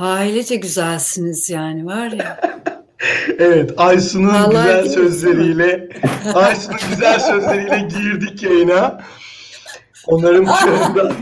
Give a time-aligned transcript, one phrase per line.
[0.00, 2.40] Ailece güzelsiniz yani var ya.
[3.38, 5.88] evet Aysun'un güzel sözleriyle
[6.34, 9.00] Aysun'un güzel sözleriyle girdik yayına.
[10.06, 11.12] Onların çağından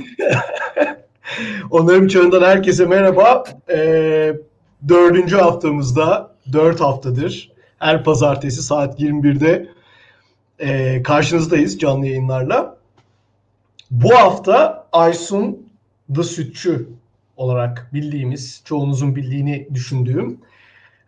[1.71, 3.45] Onların çağından herkese merhaba.
[3.71, 4.33] Ee,
[4.89, 9.69] dördüncü haftamızda, dört haftadır her pazartesi saat 21'de
[10.59, 12.77] e, karşınızdayız canlı yayınlarla.
[13.91, 15.69] Bu hafta Aysun
[16.15, 16.89] The Sütçü
[17.37, 20.39] olarak bildiğimiz, çoğunuzun bildiğini düşündüğüm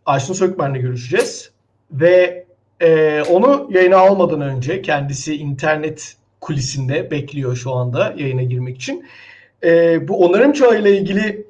[0.06, 1.50] Aysun Sökmen'le görüşeceğiz.
[1.92, 2.45] Ve
[2.80, 9.05] e, onu yayına almadan önce kendisi internet kulisinde bekliyor şu anda yayına girmek için.
[9.64, 11.46] E, bu onarım çağı ile ilgili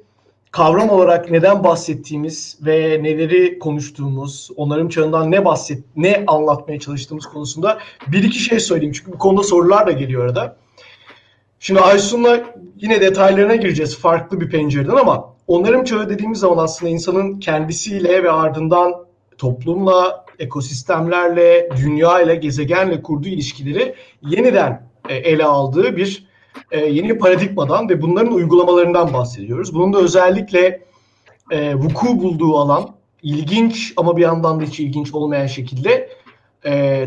[0.51, 7.79] kavram olarak neden bahsettiğimiz ve neleri konuştuğumuz, onarım çağından ne bahset, ne anlatmaya çalıştığımız konusunda
[8.07, 8.93] bir iki şey söyleyeyim.
[8.97, 10.55] Çünkü bu konuda sorular da geliyor arada.
[11.59, 12.39] Şimdi Aysun'la
[12.75, 18.31] yine detaylarına gireceğiz farklı bir pencereden ama onarım çağı dediğimiz zaman aslında insanın kendisiyle ve
[18.31, 18.93] ardından
[19.37, 26.27] toplumla, ekosistemlerle, dünya ile, gezegenle kurduğu ilişkileri yeniden e, ele aldığı bir
[26.71, 29.73] e, yeni paradigmadan ve bunların uygulamalarından bahsediyoruz.
[29.73, 30.83] Bunun da özellikle
[31.51, 32.89] e, vuku bulduğu alan
[33.23, 36.09] ilginç ama bir yandan da hiç ilginç olmayan şekilde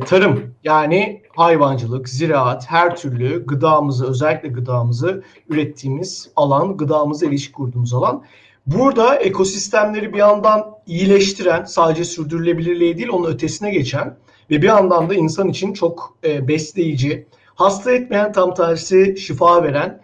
[0.07, 8.23] tarım yani hayvancılık, ziraat, her türlü gıdamızı özellikle gıdamızı ürettiğimiz alan, gıdamızı ilişki kurduğumuz alan.
[8.67, 14.17] Burada ekosistemleri bir yandan iyileştiren, sadece sürdürülebilirliği değil onun ötesine geçen
[14.51, 20.01] ve bir yandan da insan için çok e, besleyici, hasta etmeyen tam tersi şifa veren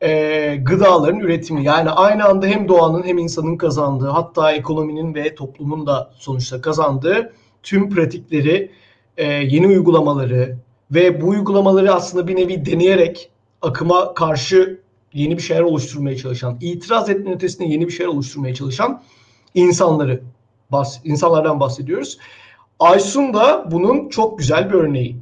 [0.00, 1.64] e, gıdaların üretimi.
[1.64, 7.32] Yani aynı anda hem doğanın hem insanın kazandığı hatta ekonominin ve toplumun da sonuçta kazandığı
[7.62, 8.70] tüm pratikleri,
[9.16, 10.56] e, yeni uygulamaları
[10.90, 13.30] ve bu uygulamaları aslında bir nevi deneyerek
[13.62, 14.80] akıma karşı
[15.12, 19.02] yeni bir şeyler oluşturmaya çalışan, itiraz etmenin ötesinde yeni bir şeyler oluşturmaya çalışan
[19.54, 20.22] insanları,
[20.72, 22.18] bahs insanlardan bahsediyoruz.
[22.78, 25.16] Aysun da bunun çok güzel bir örneği.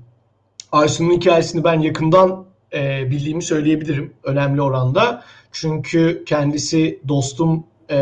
[0.72, 5.22] Aysun'un hikayesini ben yakından e, bildiğimi söyleyebilirim önemli oranda.
[5.53, 7.98] Çünkü kendisi dostum e,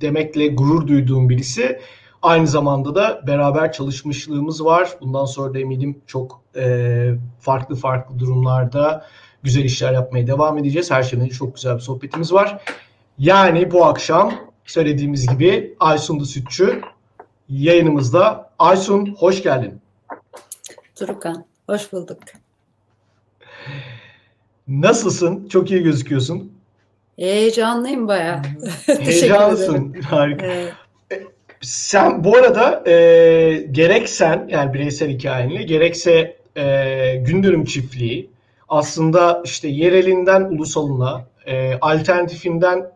[0.00, 1.80] demekle gurur duyduğum birisi.
[2.22, 4.96] Aynı zamanda da beraber çalışmışlığımız var.
[5.00, 9.06] Bundan sonra da eminim çok e, farklı farklı durumlarda
[9.42, 10.90] güzel işler yapmaya devam edeceğiz.
[10.90, 12.62] Her şeyden çok güzel bir sohbetimiz var.
[13.18, 14.32] Yani bu akşam
[14.64, 16.80] söylediğimiz gibi Aysun Sütçü
[17.48, 18.50] yayınımızda.
[18.58, 19.80] Aysun hoş geldin.
[20.94, 22.18] Turukan hoş bulduk.
[24.68, 25.48] Nasılsın?
[25.48, 26.52] Çok iyi gözüküyorsun.
[27.18, 28.42] Heyecanlıyım bayağı.
[28.86, 29.94] Heyecanlısın.
[30.02, 30.46] Harika.
[30.46, 30.72] Evet.
[31.62, 38.30] Sen bu arada e, gerek sen yani bireysel hikayenle gerekse e, Gündürüm çiftliği
[38.68, 42.90] aslında işte yerelinden ulusalına e, alternatifinden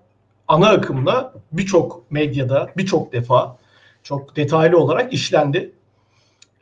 [0.48, 3.56] ana akımına birçok medyada birçok defa
[4.02, 5.72] çok detaylı olarak işlendi.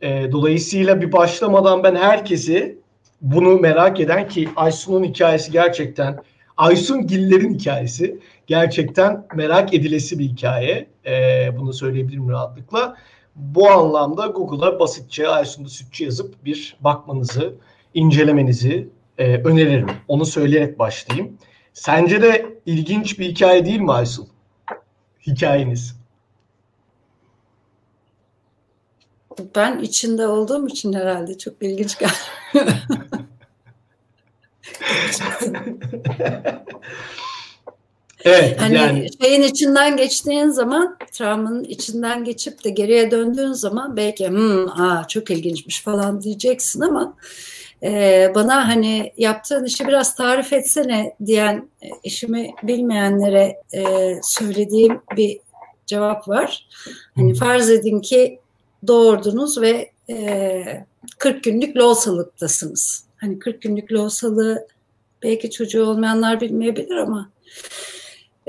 [0.03, 2.79] E, dolayısıyla bir başlamadan ben herkesi
[3.21, 6.23] bunu merak eden ki Aysun'un hikayesi gerçekten
[6.57, 10.87] Aysun Giller'in hikayesi gerçekten merak edilesi bir hikaye.
[11.07, 12.97] E, bunu söyleyebilirim rahatlıkla.
[13.37, 17.55] Bu anlamda Google'a basitçe Aysun'da Sütçü yazıp bir bakmanızı,
[17.95, 18.89] incelemenizi
[19.19, 19.91] e, öneririm.
[20.09, 21.39] Onu söyleyerek başlayayım.
[21.73, 24.29] Sence de ilginç bir hikaye değil mi Aysun?
[25.27, 25.97] Hikayeniz.
[29.57, 32.79] Ben içinde olduğum için herhalde çok ilginç gelmiyor.
[38.25, 39.07] evet hani yani.
[39.23, 45.31] şeyin içinden geçtiğin zaman travmanın içinden geçip de geriye döndüğün zaman belki hmm, aa, çok
[45.31, 47.17] ilginçmiş falan diyeceksin ama
[47.83, 55.41] e, bana hani yaptığın işi biraz tarif etsene diyen e, işimi bilmeyenlere e, söylediğim bir
[55.87, 56.69] cevap var.
[57.15, 58.41] Hani farz edin ki
[58.87, 60.65] doğurdunuz ve e,
[61.19, 63.05] 40 günlük loğusalıktasınız.
[63.17, 64.67] Hani 40 günlük loğusalığı
[65.23, 67.31] belki çocuğu olmayanlar bilmeyebilir ama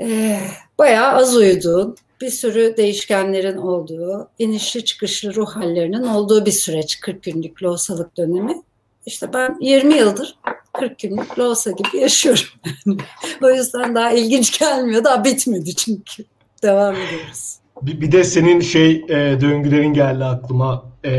[0.00, 0.40] e,
[0.78, 7.22] bayağı az uyuduğun, bir sürü değişkenlerin olduğu, inişli çıkışlı ruh hallerinin olduğu bir süreç 40
[7.22, 8.62] günlük loğusalık dönemi.
[9.06, 10.38] İşte ben 20 yıldır
[10.72, 12.44] 40 günlük loğusa gibi yaşıyorum.
[13.42, 15.04] o yüzden daha ilginç gelmiyor.
[15.04, 16.24] Daha bitmedi çünkü.
[16.62, 17.56] Devam ediyoruz.
[17.82, 20.84] Bir, bir de senin şey e, döngülerin geldi aklıma.
[21.04, 21.10] E,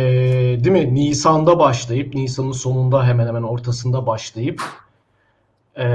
[0.63, 0.95] değil mi?
[0.95, 4.61] Nisan'da başlayıp, Nisan'ın sonunda hemen hemen ortasında başlayıp
[5.77, 5.87] e,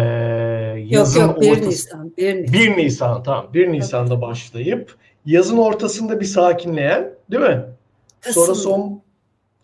[0.86, 2.12] yazın yok yok 1 ortası, Nisan.
[2.16, 2.52] 1 Nisan.
[2.52, 3.46] 1 Nisan tamam.
[3.54, 4.96] 1 Nisan'da başlayıp
[5.26, 7.64] yazın ortasında bir sakinleyen değil mi?
[8.20, 8.44] Kasım.
[8.44, 9.02] Sonra son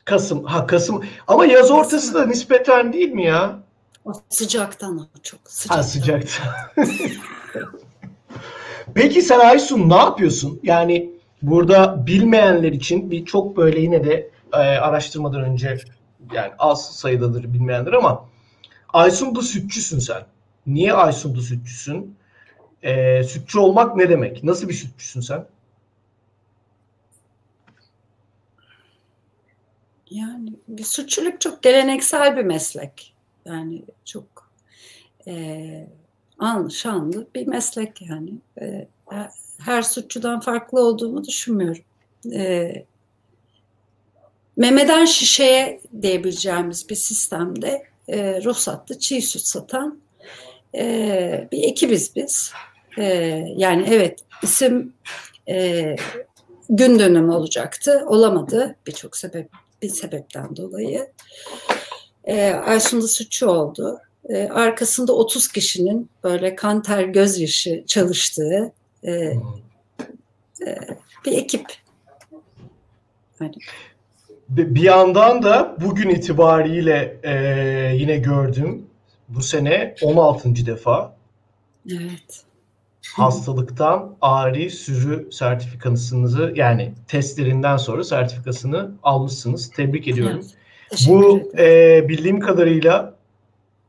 [0.04, 0.44] Kasım.
[0.44, 1.04] Ha Kasım.
[1.26, 3.58] Ama yaz ortası da nispeten değil mi ya?
[4.04, 5.76] O sıcaktan o çok sıcaktan.
[5.76, 6.46] Ha sıcaktan.
[8.94, 10.60] Peki sen Aysun ne yapıyorsun?
[10.62, 11.10] Yani
[11.42, 15.78] burada bilmeyenler için bir çok böyle yine de e, araştırmadan önce
[16.34, 18.24] yani az sayıdadır bilmeyenler ama
[18.88, 20.26] Aysun'da sütçüsün sen.
[20.66, 22.16] Niye Aysun'da sütçüsün?
[22.82, 24.44] E, sütçü olmak ne demek?
[24.44, 25.46] Nasıl bir sütçüsün sen?
[30.10, 33.14] Yani bir sütçülük çok geleneksel bir meslek.
[33.44, 34.50] Yani çok
[35.26, 35.86] e,
[36.38, 38.34] an, şanlı bir meslek yani.
[38.60, 38.88] E,
[39.58, 41.82] her sütçüden farklı olduğumu düşünmüyorum.
[42.32, 42.72] E,
[44.56, 50.00] memeden şişeye diyebileceğimiz bir sistemde e, ruhsatlı çiğ süt satan
[50.74, 52.52] e, bir ekibiz biz.
[52.98, 53.04] E,
[53.56, 54.92] yani evet isim
[55.48, 55.96] e,
[56.68, 58.04] gün dönümü olacaktı.
[58.06, 59.50] Olamadı birçok sebep
[59.82, 61.12] bir sebepten dolayı.
[62.24, 64.00] E, Aysun'da suçu oldu.
[64.28, 68.72] E, arkasında 30 kişinin böyle kanter gözyaşı çalıştığı
[69.04, 69.12] e,
[70.66, 70.78] e,
[71.24, 71.66] bir ekip.
[73.40, 73.54] Yani.
[74.48, 77.32] Bir yandan da bugün itibariyle e,
[77.96, 78.86] yine gördüm
[79.28, 80.66] bu sene 16.
[80.66, 81.16] defa
[81.90, 82.44] evet.
[83.14, 89.70] hastalıktan ari sürü sertifikasınızı yani testlerinden sonra sertifikasını almışsınız.
[89.70, 90.40] Tebrik ediyorum.
[90.90, 93.14] Evet, bu e, bildiğim kadarıyla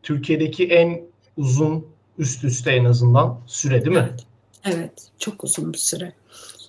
[0.03, 1.01] Türkiye'deki en
[1.37, 4.09] uzun üst üste en azından süre değil mi?
[4.09, 4.25] Evet,
[4.65, 6.13] evet çok uzun bir süre.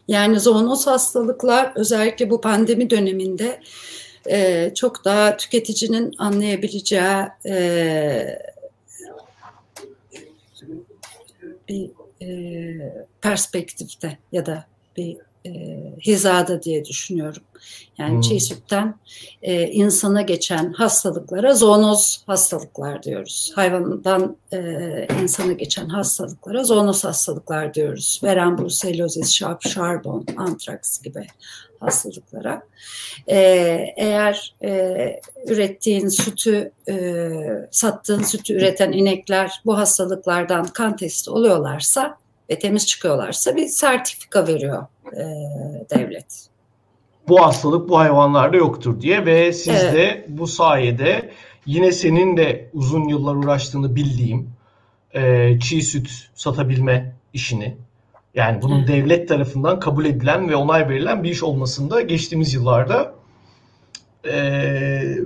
[0.09, 3.61] Yani zoonoz hastalıklar özellikle bu pandemi döneminde
[4.31, 8.39] e, çok daha tüketicinin anlayabileceği e,
[11.69, 11.91] bir
[12.23, 14.65] e, perspektifte ya da
[14.97, 15.51] bir e,
[16.01, 17.43] hizada diye düşünüyorum.
[17.99, 18.21] Yani hmm.
[18.21, 18.95] çiğ sütten
[19.43, 23.53] e, insana geçen hastalıklara zoonoz hastalıklar diyoruz.
[23.55, 28.21] Hayvandan e, insana geçen hastalıklara zoonoz hastalıklar diyoruz.
[28.25, 31.27] Veren bruselozis, şarp, şarbon, antraks gibi
[31.81, 32.63] hastalıklara.
[33.27, 33.37] E,
[33.97, 37.31] eğer e, ürettiğin sütü, e,
[37.71, 42.19] sattığın sütü üreten inekler bu hastalıklardan kan testi oluyorlarsa
[42.51, 45.25] ve temiz çıkıyorlarsa bir sertifika veriyor e,
[45.91, 46.47] devlet.
[47.29, 49.95] Bu hastalık bu hayvanlarda yoktur diye ve siz evet.
[49.95, 51.31] de bu sayede
[51.67, 54.51] yine senin de uzun yıllar uğraştığını bildiğim
[55.15, 57.77] e, çiğ süt satabilme işini
[58.35, 63.15] yani bunun devlet tarafından kabul edilen ve onay verilen bir iş olmasında geçtiğimiz yıllarda
[64.25, 64.33] e,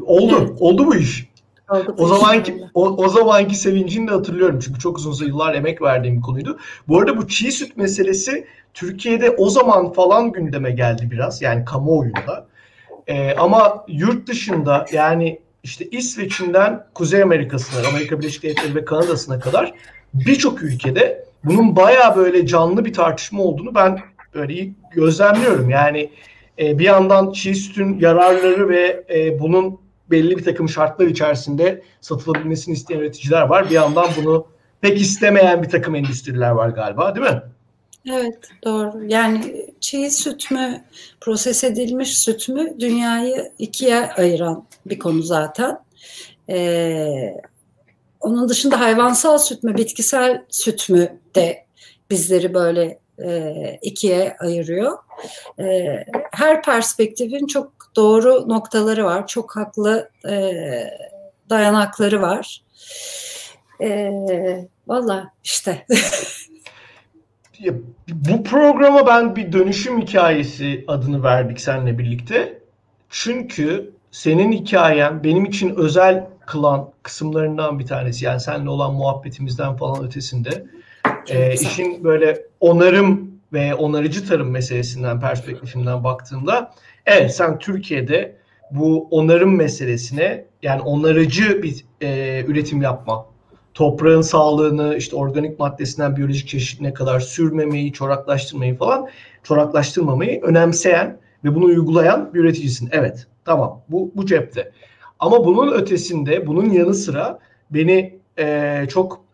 [0.07, 0.39] oldu.
[0.41, 0.61] Evet.
[0.61, 1.34] Oldu bu iş.
[1.71, 6.17] Oldu o zamanki o, o zamanki sevincini de hatırlıyorum çünkü çok uzun yıllar emek verdiğim
[6.17, 6.59] bir konuydu.
[6.89, 12.47] Bu arada bu çiğ süt meselesi Türkiye'de o zaman falan gündeme geldi biraz yani kamuoyunda.
[13.07, 19.75] E, ama yurt dışında yani işte İsveç'inden Kuzey Amerika'sına, Amerika Birleşik Devletleri ve Kanada'sına kadar
[20.15, 23.99] birçok ülkede bunun baya böyle canlı bir tartışma olduğunu ben
[24.35, 25.71] böyle gözlemliyorum.
[25.71, 26.11] Yani
[26.59, 32.75] e, bir yandan çiğ sütün yararları ve e, bunun belli bir takım şartlar içerisinde satılabilmesini
[32.75, 33.71] isteyen üreticiler var.
[33.71, 34.47] Bir yandan bunu
[34.81, 37.43] pek istemeyen bir takım endüstriler var galiba değil mi?
[38.11, 39.05] Evet doğru.
[39.09, 40.85] Yani çiğ süt mü,
[41.21, 45.79] proses edilmiş süt mü dünyayı ikiye ayıran bir konu zaten.
[46.49, 47.35] Ee,
[48.21, 51.65] onun dışında hayvansal süt mü, bitkisel süt mü de
[52.11, 54.99] bizleri böyle e, ikiye ayırıyor.
[55.59, 55.97] E,
[56.33, 60.53] her perspektifin çok doğru noktaları var, çok haklı e,
[61.51, 62.63] dayanakları var.
[63.81, 64.11] E,
[64.87, 65.87] Valla işte.
[68.09, 72.59] bu programa ben bir dönüşüm hikayesi adını verdik seninle birlikte.
[73.11, 78.25] Çünkü senin hikayen benim için özel kılan kısımlarından bir tanesi.
[78.25, 80.67] Yani seninle olan muhabbetimizden falan ötesinde.
[81.29, 86.75] E, işin böyle onarım ve onarıcı tarım meselesinden perspektifinden baktığımda
[87.07, 88.37] evet sen Türkiye'de
[88.71, 93.27] bu onarım meselesine yani onarıcı bir e, üretim yapma
[93.75, 99.09] toprağın sağlığını işte organik maddesinden biyolojik çeşitine kadar sürmemeyi, çoraklaştırmayı falan
[99.43, 102.89] çoraklaştırmamayı önemseyen ve bunu uygulayan bir üreticisin.
[102.93, 104.73] Evet tamam bu, bu cepte.
[105.19, 107.39] Ama bunun ötesinde bunun yanı sıra
[107.71, 109.25] beni e, çok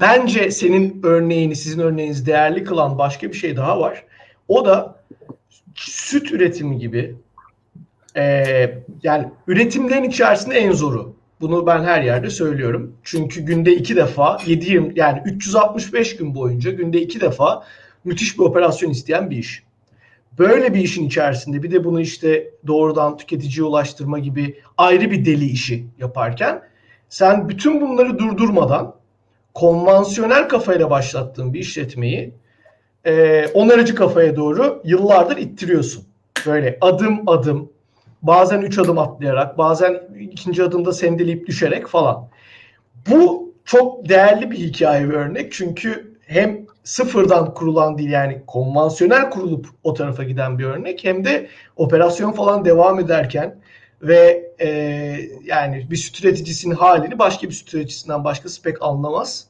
[0.00, 4.04] bence senin örneğini sizin örneğiniz değerli kılan başka bir şey daha var.
[4.48, 4.97] O da
[5.80, 7.16] süt üretimi gibi
[8.16, 8.44] e,
[9.02, 12.96] yani üretimlerin içerisinde en zoru bunu ben her yerde söylüyorum.
[13.02, 17.64] Çünkü günde iki defa 7 yani 365 gün boyunca günde iki defa
[18.04, 19.62] müthiş bir operasyon isteyen bir iş.
[20.38, 25.44] Böyle bir işin içerisinde bir de bunu işte doğrudan tüketiciye ulaştırma gibi ayrı bir deli
[25.44, 26.62] işi yaparken
[27.08, 28.94] sen bütün bunları durdurmadan
[29.54, 32.34] konvansiyonel kafayla başlattığın bir işletmeyi
[33.08, 36.04] e, onarıcı kafaya doğru yıllardır ittiriyorsun.
[36.46, 37.72] Böyle adım adım
[38.22, 42.28] bazen üç adım atlayarak bazen ikinci adımda sendeleyip düşerek falan.
[43.10, 49.66] Bu çok değerli bir hikaye ve örnek çünkü hem sıfırdan kurulan değil yani konvansiyonel kurulup
[49.84, 53.58] o tarafa giden bir örnek hem de operasyon falan devam ederken
[54.02, 54.68] ve e,
[55.44, 59.46] yani bir süt üreticisinin halini başka bir süt üreticisinden başkası pek anlamaz.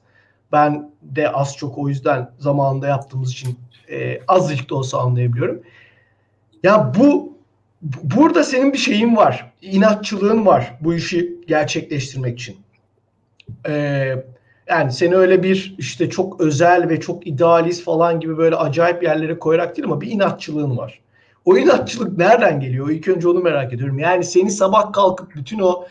[0.52, 3.58] Ben de az çok o yüzden zamanında yaptığımız için
[3.90, 5.62] e, azıcık da olsa anlayabiliyorum.
[6.62, 7.38] Ya bu
[7.82, 9.52] burada senin bir şeyin var.
[9.62, 12.56] İnatçılığın var bu işi gerçekleştirmek için.
[13.68, 14.14] Ee,
[14.68, 19.38] yani seni öyle bir işte çok özel ve çok idealist falan gibi böyle acayip yerlere
[19.38, 21.00] koyarak değil ama bir inatçılığın var.
[21.44, 22.90] O inatçılık nereden geliyor?
[22.90, 23.98] İlk önce onu merak ediyorum.
[23.98, 25.84] Yani seni sabah kalkıp bütün o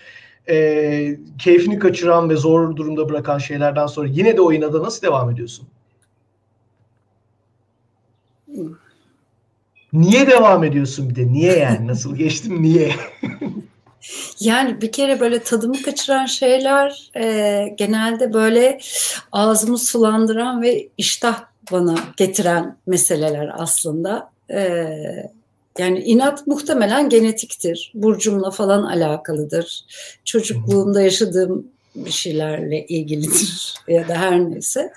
[0.49, 5.29] e, keyfini kaçıran ve zor durumda bırakan şeylerden sonra yine de o inada nasıl devam
[5.29, 5.67] ediyorsun?
[9.93, 11.27] Niye devam ediyorsun bir de?
[11.27, 11.87] Niye yani?
[11.87, 12.63] Nasıl geçtim?
[12.63, 12.91] Niye?
[14.39, 18.79] Yani bir kere böyle tadımı kaçıran şeyler e, genelde böyle
[19.31, 24.31] ağzımı sulandıran ve iştah bana getiren meseleler aslında.
[24.51, 24.87] E,
[25.79, 27.91] yani inat muhtemelen genetiktir.
[27.95, 29.85] Burcumla falan alakalıdır.
[30.25, 34.91] Çocukluğumda yaşadığım bir şeylerle ilgilidir ya da her neyse.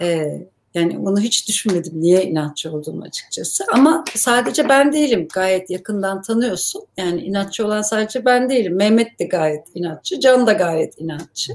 [0.00, 0.38] E,
[0.74, 3.64] yani bunu hiç düşünmedim niye inatçı olduğumu açıkçası.
[3.72, 5.28] Ama sadece ben değilim.
[5.34, 6.84] Gayet yakından tanıyorsun.
[6.96, 8.76] Yani inatçı olan sadece ben değilim.
[8.76, 10.20] Mehmet de gayet inatçı.
[10.20, 11.52] Can da gayet inatçı.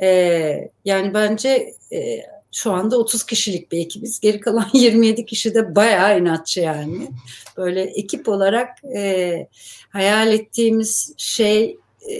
[0.00, 2.20] Ee, yani bence e,
[2.52, 4.20] şu anda 30 kişilik bir ekibiz.
[4.20, 7.08] Geri kalan 27 kişi de bayağı inatçı yani.
[7.56, 9.48] Böyle ekip olarak e,
[9.90, 11.78] hayal ettiğimiz şey
[12.10, 12.14] e,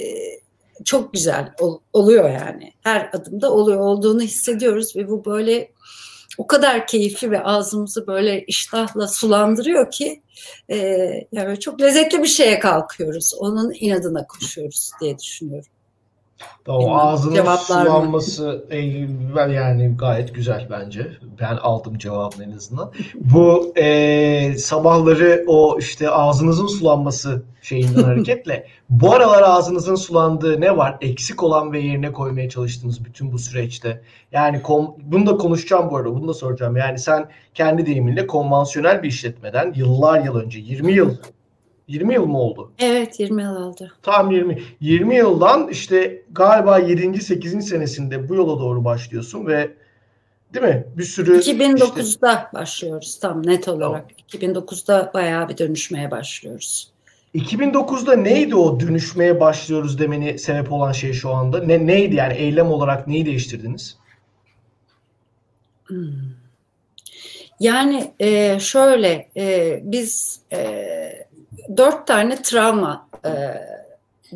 [0.85, 2.73] çok güzel ol, oluyor yani.
[2.81, 5.71] Her adımda oluyor olduğunu hissediyoruz ve bu böyle
[6.39, 10.23] o kadar keyifli ve ağzımızı böyle iştahla sulandırıyor ki
[10.71, 10.77] e,
[11.33, 13.35] yani çok lezzetli bir şeye kalkıyoruz.
[13.39, 15.71] Onun inadına koşuyoruz diye düşünüyorum.
[16.69, 18.79] O ağzının sulanması e,
[19.37, 21.13] yani gayet güzel bence.
[21.41, 22.93] Ben aldım cevabını en azından.
[23.15, 30.97] Bu e, sabahları o işte ağzınızın sulanması şeyinden hareketle bu aralar ağzınızın sulandığı ne var?
[31.01, 34.03] Eksik olan ve yerine koymaya çalıştığınız bütün bu süreçte.
[34.33, 36.15] Yani kom, bunu da konuşacağım bu arada.
[36.15, 36.77] Bunu da soracağım.
[36.77, 41.17] Yani sen kendi deyiminle konvansiyonel bir işletmeden yıllar yıl önce 20 yıl
[41.91, 42.73] 20 yıl mı oldu?
[42.79, 43.93] Evet 20 yıl oldu.
[44.03, 44.63] Tam 20.
[44.81, 47.21] 20 yıldan işte galiba 7.
[47.21, 47.69] 8.
[47.69, 49.71] senesinde bu yola doğru başlıyorsun ve
[50.55, 50.87] değil mi?
[50.97, 52.49] Bir sürü 2009'da işte...
[52.55, 54.07] başlıyoruz tam net olarak.
[54.41, 54.57] Tamam.
[54.57, 56.93] 2009'da bayağı bir dönüşmeye başlıyoruz.
[57.35, 61.63] 2009'da neydi o dönüşmeye başlıyoruz demeni sebep olan şey şu anda?
[61.65, 63.99] Ne neydi yani eylem olarak neyi değiştirdiniz?
[65.87, 66.41] Hmm.
[67.61, 70.59] Yani e, şöyle e, biz e,
[71.77, 73.31] dört tane travma e,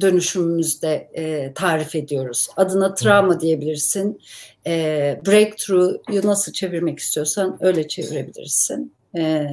[0.01, 2.49] dönüşümümüzde e, tarif ediyoruz.
[2.57, 4.21] Adına travma diyebilirsin.
[4.67, 8.95] E, breakthrough'yu nasıl çevirmek istiyorsan öyle çevirebilirsin.
[9.17, 9.47] E,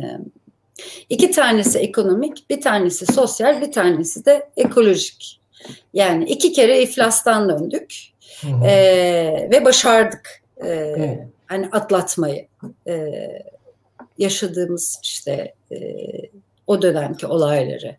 [1.09, 5.39] iki tanesi ekonomik, bir tanesi sosyal, bir tanesi de ekolojik.
[5.93, 7.95] Yani iki kere iflastan döndük
[8.65, 10.41] e, ve başardık.
[10.65, 10.95] E,
[11.45, 12.47] hani atlatmayı.
[12.87, 13.11] E,
[14.17, 15.77] yaşadığımız işte e,
[16.71, 17.95] o dönemki olayları.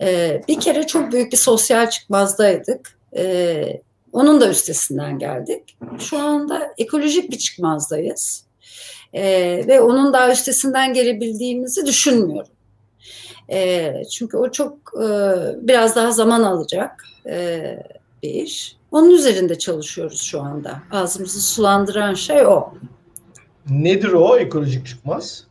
[0.00, 2.98] E, bir kere çok büyük bir sosyal çıkmazdaydık.
[3.16, 5.76] E, onun da üstesinden geldik.
[5.98, 8.44] Şu anda ekolojik bir çıkmazdayız.
[9.12, 9.22] E,
[9.66, 12.52] ve onun daha üstesinden gelebildiğimizi düşünmüyorum.
[13.50, 15.08] E, çünkü o çok e,
[15.68, 17.60] biraz daha zaman alacak e,
[18.22, 18.76] bir iş.
[18.92, 20.82] Onun üzerinde çalışıyoruz şu anda.
[20.92, 22.74] Ağzımızı sulandıran şey o.
[23.70, 25.44] Nedir o ekolojik çıkmaz?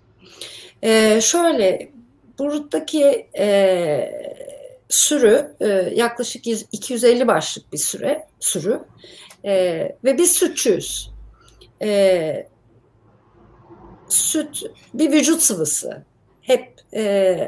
[0.84, 1.92] Ee, şöyle
[2.40, 4.38] buradaki e,
[4.90, 8.80] sürü e, yaklaşık 250 başlık bir süre sürü
[9.46, 9.52] e,
[10.04, 11.12] ve biz sütçüyüz.
[11.82, 12.48] E,
[14.10, 14.64] süt
[14.94, 16.04] bir vücut sıvısı.
[16.42, 17.04] Hep e,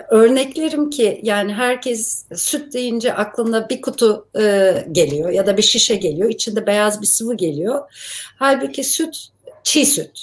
[0.10, 5.96] örneklerim ki yani herkes süt deyince aklına bir kutu e, geliyor ya da bir şişe
[5.96, 6.30] geliyor.
[6.30, 7.82] içinde beyaz bir sıvı geliyor.
[8.38, 9.28] Halbuki süt
[9.64, 10.20] çiğ süt.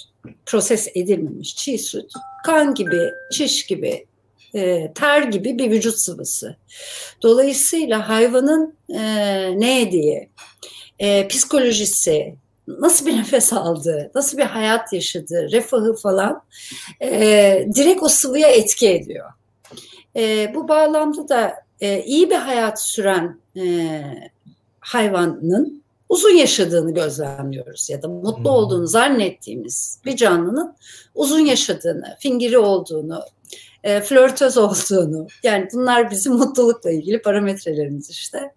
[0.46, 2.12] Proses edilmemiş çiğ süt.
[2.44, 3.00] Kan gibi,
[3.32, 4.06] çiş gibi,
[4.56, 6.56] e, ter gibi bir vücut sıvısı.
[7.22, 9.00] Dolayısıyla hayvanın e,
[9.60, 10.28] ne yediği,
[10.98, 12.34] e, psikolojisi,
[12.68, 16.42] nasıl bir nefes aldığı, nasıl bir hayat yaşadığı, refahı falan
[17.02, 19.30] e, direkt o sıvıya etki ediyor.
[20.16, 24.02] E, bu bağlamda da e, iyi bir hayat süren e,
[24.80, 28.46] hayvanın uzun yaşadığını gözlemliyoruz ya da mutlu hmm.
[28.46, 30.76] olduğunu zannettiğimiz bir canlının
[31.14, 33.20] uzun yaşadığını, fingiri olduğunu,
[33.86, 38.52] e, flörtöz olduğunu yani bunlar bizim mutlulukla ilgili parametrelerimiz işte.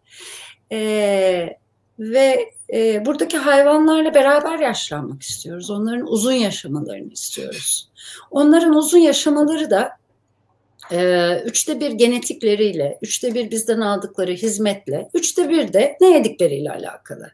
[0.71, 1.57] E,
[1.99, 5.71] ve e, buradaki hayvanlarla beraber yaşlanmak istiyoruz.
[5.71, 7.89] Onların uzun yaşamalarını istiyoruz.
[8.31, 9.91] Onların uzun yaşamaları da
[10.91, 17.31] e, üçte bir genetikleriyle, üçte bir bizden aldıkları hizmetle, üçte bir de ne yedikleriyle alakalı.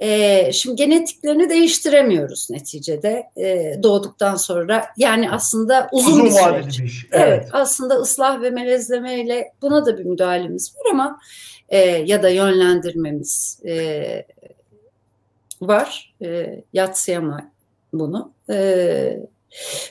[0.00, 4.86] E, şimdi genetiklerini değiştiremiyoruz neticede e, doğduktan sonra.
[4.96, 6.78] Yani aslında uzun, uzun bir süreç.
[6.78, 7.06] Bir iş.
[7.12, 7.28] Evet.
[7.28, 11.20] evet, aslında ıslah ve melezlemeyle buna da bir müdahalemiz var ama
[11.68, 14.26] e, ya da yönlendirmemiz e,
[15.60, 16.14] var.
[16.22, 17.50] E, yatsıyama
[17.92, 18.32] bunu.
[18.50, 19.20] E,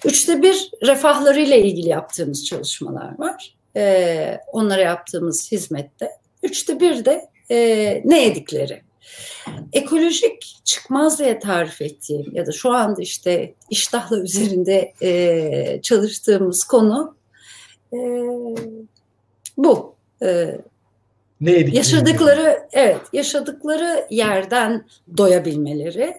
[0.06, 3.56] üçte bir refahlarıyla ilgili yaptığımız çalışmalar var.
[3.76, 6.10] E, onlara yaptığımız hizmette.
[6.44, 7.58] Üçte bir de e,
[8.06, 8.85] ne yedikleri.
[9.74, 17.16] Ekolojik çıkmaz diye tarif ettiğim ya da şu anda işte iştahla üzerinde e, çalıştığımız konu
[17.94, 17.98] e,
[19.58, 19.96] bu.
[20.22, 20.58] E,
[21.42, 24.86] ne yaşadıkları evet yaşadıkları yerden
[25.18, 26.14] doyabilmeleri.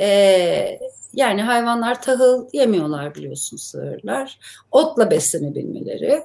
[0.00, 0.78] E,
[1.14, 4.38] yani hayvanlar tahıl yemiyorlar biliyorsun sığırlar.
[4.70, 6.22] Otla beslenebilmeleri.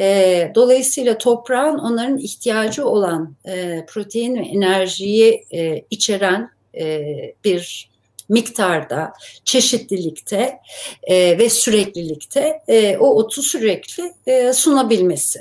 [0.00, 7.04] E, dolayısıyla toprağın onların ihtiyacı olan e, protein ve enerjiyi e, içeren e,
[7.44, 7.90] bir
[8.28, 9.12] miktarda,
[9.44, 10.58] çeşitlilikte
[11.02, 15.40] e, ve süreklilikte e, o otu sürekli e, sunabilmesi.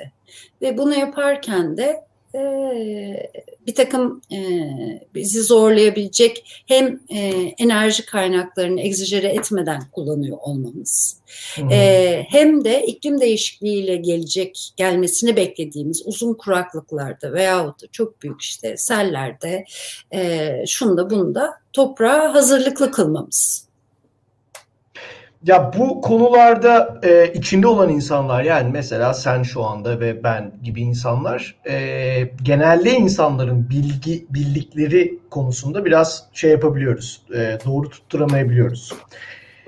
[0.62, 2.05] Ve bunu yaparken de
[2.36, 3.32] ee,
[3.68, 4.40] bir takım e,
[5.16, 7.20] bizi zorlayabilecek hem e,
[7.58, 11.22] enerji kaynaklarını egzajere etmeden kullanıyor olmamız
[11.56, 11.70] hmm.
[12.30, 19.66] hem de iklim değişikliğiyle gelecek gelmesini beklediğimiz uzun kuraklıklarda veyahut da çok büyük işte sellerde
[20.68, 23.65] şunda bunda toprağa hazırlıklı kılmamız.
[25.46, 30.82] Ya bu konularda e, içinde olan insanlar yani mesela sen şu anda ve ben gibi
[30.82, 37.22] insanlar e, genelde insanların bilgi bildikleri konusunda biraz şey yapabiliyoruz.
[37.36, 38.94] E, doğru tutturamayabiliyoruz.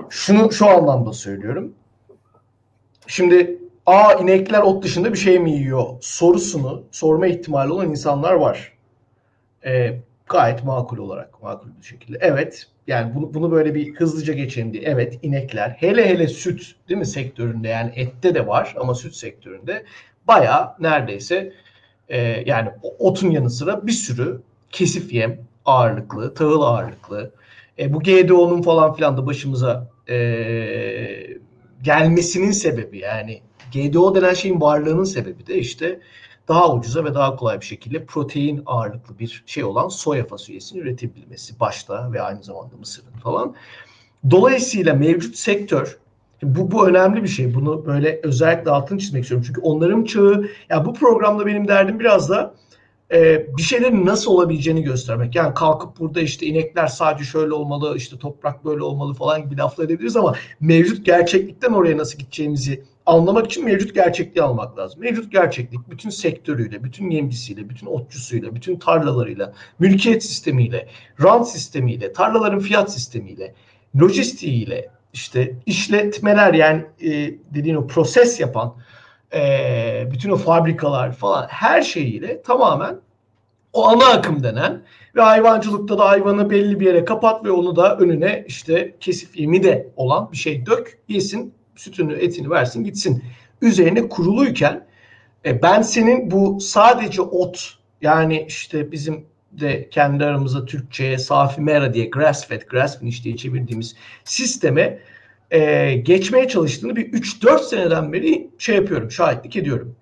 [0.10, 1.74] Şunu şu anlamda söylüyorum.
[3.08, 8.74] Şimdi a inekler ot dışında bir şey mi yiyor sorusunu sorma ihtimali olan insanlar var.
[9.66, 12.18] E, gayet makul olarak makul bir şekilde.
[12.22, 14.84] Evet yani bunu, bunu böyle bir hızlıca geçelim diye.
[14.86, 19.86] Evet inekler hele hele süt değil mi sektöründe yani ette de var ama süt sektöründe
[20.28, 21.54] baya neredeyse
[22.10, 27.32] e, yani otun yanı sıra bir sürü kesif yem ağırlıklı, tahıl ağırlıklı.
[27.80, 30.18] E, bu GDO'nun falan filan da başımıza e,
[31.82, 33.42] gelmesinin sebebi yani
[33.74, 36.00] GDO denen şeyin varlığının sebebi de işte
[36.48, 41.60] daha ucuza ve daha kolay bir şekilde protein ağırlıklı bir şey olan soya fasulyesini üretebilmesi
[41.60, 43.56] başta ve aynı zamanda mısırın falan.
[44.32, 45.98] Dolayısıyla mevcut sektör
[46.44, 47.56] bu, bu önemli bir şey.
[47.56, 49.46] Bunu böyle özellikle altını çizmek istiyorum.
[49.48, 52.54] Çünkü onların çağı, ya yani bu programda benim derdim biraz da
[53.12, 55.36] e, bir şeylerin nasıl olabileceğini göstermek.
[55.36, 59.86] Yani kalkıp burada işte inekler sadece şöyle olmalı, işte toprak böyle olmalı falan gibi laflar
[59.86, 65.02] edebiliriz ama mevcut gerçeklikten oraya nasıl gideceğimizi anlamak için mevcut gerçekliği almak lazım.
[65.02, 70.88] Mevcut gerçeklik bütün sektörüyle, bütün yemcisiyle, bütün otçusuyla, bütün tarlalarıyla, mülkiyet sistemiyle,
[71.24, 73.54] rant sistemiyle, tarlaların fiyat sistemiyle,
[73.96, 77.12] lojistiğiyle, işte işletmeler yani e,
[77.54, 78.76] dediğin o proses yapan
[79.34, 83.00] e, bütün o fabrikalar falan her şeyiyle tamamen
[83.74, 84.84] o ana akım denen
[85.16, 89.64] ve hayvancılıkta da hayvanı belli bir yere kapat ve onu da önüne işte kesif yemi
[89.64, 93.24] de olan bir şey dök, yesin, sütünü, etini versin gitsin.
[93.62, 94.86] Üzerine kuruluyken
[95.46, 101.94] e, ben senin bu sadece ot yani işte bizim de kendi aramızda Türkçe'ye safi mera
[101.94, 105.00] diye grass fed, grass finish diye çevirdiğimiz sisteme
[105.52, 109.96] e, geçmeye çalıştığını bir 3-4 seneden beri şey yapıyorum, şahitlik ediyorum.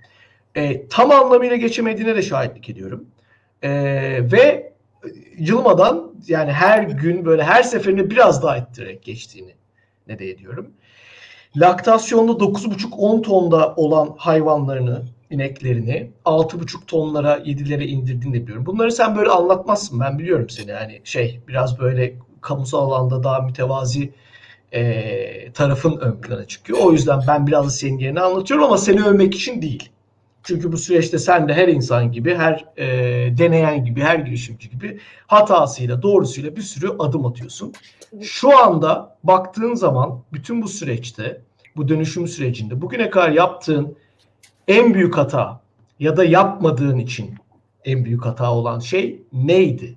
[0.55, 3.05] E, tam anlamıyla geçemediğine de şahitlik ediyorum.
[3.61, 3.71] E,
[4.31, 4.73] ve
[5.37, 9.55] yılmadan yani her gün böyle her seferinde biraz daha ettirerek geçtiğini
[10.07, 10.71] ne de ediyorum.
[11.57, 18.65] Laktasyonda 9,5-10 tonda olan hayvanlarını, ineklerini 6,5 tonlara, 7'lere indirdiğini biliyorum.
[18.65, 19.99] Bunları sen böyle anlatmazsın.
[19.99, 20.71] Ben biliyorum seni.
[20.71, 24.13] Yani şey biraz böyle kamusal alanda daha mütevazi
[24.71, 26.79] e, tarafın ön plana çıkıyor.
[26.81, 29.89] O yüzden ben biraz da senin yerine anlatıyorum ama seni övmek için değil.
[30.45, 32.87] Çünkü bu süreçte sen de her insan gibi, her e,
[33.37, 37.73] deneyen gibi, her girişimci gibi hatasıyla, doğrusuyla bir sürü adım atıyorsun.
[38.21, 41.41] Şu anda baktığın zaman bütün bu süreçte,
[41.75, 43.97] bu dönüşüm sürecinde bugüne kadar yaptığın
[44.67, 45.61] en büyük hata
[45.99, 47.35] ya da yapmadığın için
[47.85, 49.95] en büyük hata olan şey neydi?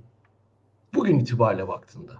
[0.95, 2.13] Bugün itibariyle baktığında.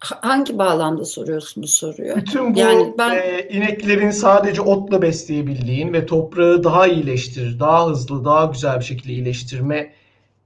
[0.00, 2.16] Hangi bağlamda soruyorsun bu soruyu?
[2.16, 3.16] Bütün bu yani ben...
[3.16, 9.12] e, ineklerin sadece otla besleyebildiğin ve toprağı daha iyileştirir, daha hızlı, daha güzel bir şekilde
[9.12, 9.92] iyileştirme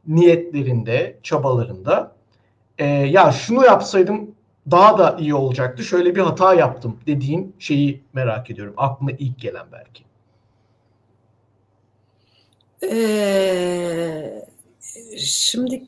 [0.06, 2.12] niyetlerinde, çabalarında
[2.78, 4.34] e, ya şunu yapsaydım
[4.70, 5.84] daha da iyi olacaktı.
[5.84, 8.74] Şöyle bir hata yaptım dediğin şeyi merak ediyorum.
[8.76, 10.04] Aklına ilk gelen belki.
[12.82, 14.44] Ee,
[15.18, 15.82] şimdi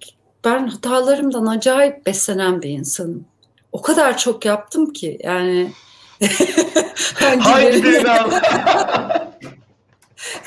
[0.44, 3.24] ben hatalarımdan acayip beslenen bir insanım.
[3.72, 5.72] O kadar çok yaptım ki yani.
[7.14, 8.06] Hangilerini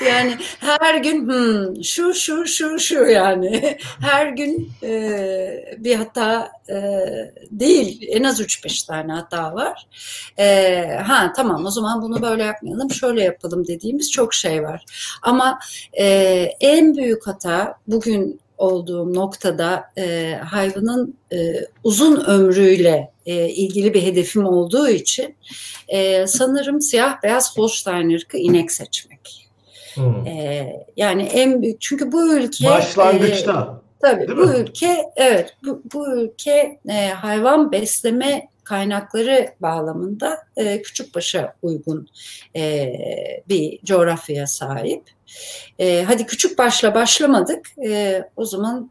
[0.06, 3.78] yani her gün hmm, şu şu şu şu yani.
[4.00, 6.74] Her gün e, bir hata e,
[7.50, 8.08] değil.
[8.10, 9.86] En az 3-5 tane hata var.
[10.38, 14.84] E, ha tamam o zaman bunu böyle yapmayalım şöyle yapalım dediğimiz çok şey var.
[15.22, 15.58] Ama
[15.92, 16.06] e,
[16.60, 21.36] en büyük hata bugün olduğum noktada e, hayvanın e,
[21.84, 25.36] uzun ömrüyle e, ilgili bir hedefim olduğu için
[25.88, 29.48] e, sanırım siyah beyaz Holstein ırkı inek seçmek.
[29.94, 30.26] Hmm.
[30.26, 34.56] E, yani en büyük çünkü bu ülke başlangıçta e, tabii bu mi?
[34.56, 40.82] ülke evet bu, bu ülke e, hayvan besleme kaynakları bağlamında e,
[41.14, 42.08] başa uygun
[42.56, 42.92] e,
[43.48, 45.02] bir coğrafyaya sahip.
[45.78, 47.66] E, hadi küçük başla başlamadık.
[47.84, 48.90] E, o zaman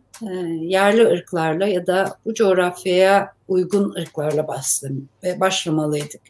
[0.61, 6.21] yerli ırklarla ya da bu coğrafyaya uygun ırklarla bastım, e, başlamalıydık.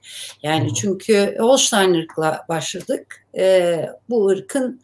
[0.44, 3.26] Yani çünkü Holstein ırkla başladık.
[3.38, 4.82] E, bu ırkın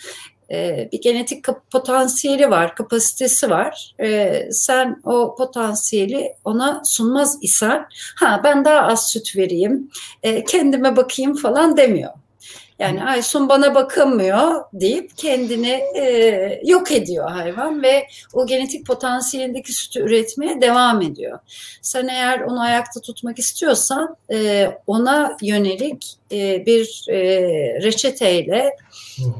[0.51, 3.95] e, bir genetik potansiyeli var, kapasitesi var.
[3.99, 7.85] E, sen o potansiyeli ona sunmaz isen,
[8.15, 9.89] ha ben daha az süt vereyim,
[10.23, 12.11] e, kendime bakayım falan demiyor.
[12.81, 19.99] Yani Aysun bana bakılmıyor deyip kendini e, yok ediyor hayvan ve o genetik potansiyelindeki sütü
[19.99, 21.39] üretmeye devam ediyor.
[21.81, 27.19] Sen eğer onu ayakta tutmak istiyorsan e, ona yönelik e, bir e,
[27.83, 28.75] reçeteyle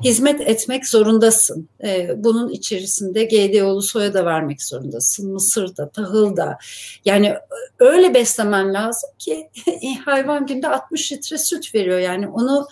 [0.04, 1.69] hizmet etmek zorundasın.
[1.84, 5.34] E, bunun içerisinde GDO'lu soya da vermek zorundasın.
[5.34, 6.58] Mısır da, tahıl da.
[7.06, 7.36] Yani
[7.80, 9.49] öyle beslemen lazım ki
[10.06, 11.99] hayvan günde 60 litre süt veriyor.
[11.99, 12.67] Yani onu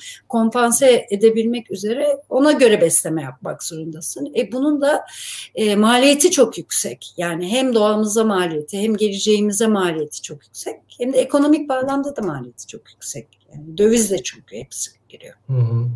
[0.59, 4.33] kompanse edebilmek üzere ona göre besleme yapmak zorundasın.
[4.37, 5.05] E, bunun da
[5.55, 7.13] e, maliyeti çok yüksek.
[7.17, 10.75] Yani hem doğamıza maliyeti hem geleceğimize maliyeti çok yüksek.
[10.97, 13.27] Hem de ekonomik bağlamda da maliyeti çok yüksek.
[13.53, 15.35] Yani döviz de çünkü hepsi giriyor.
[15.47, 15.87] Hı hı.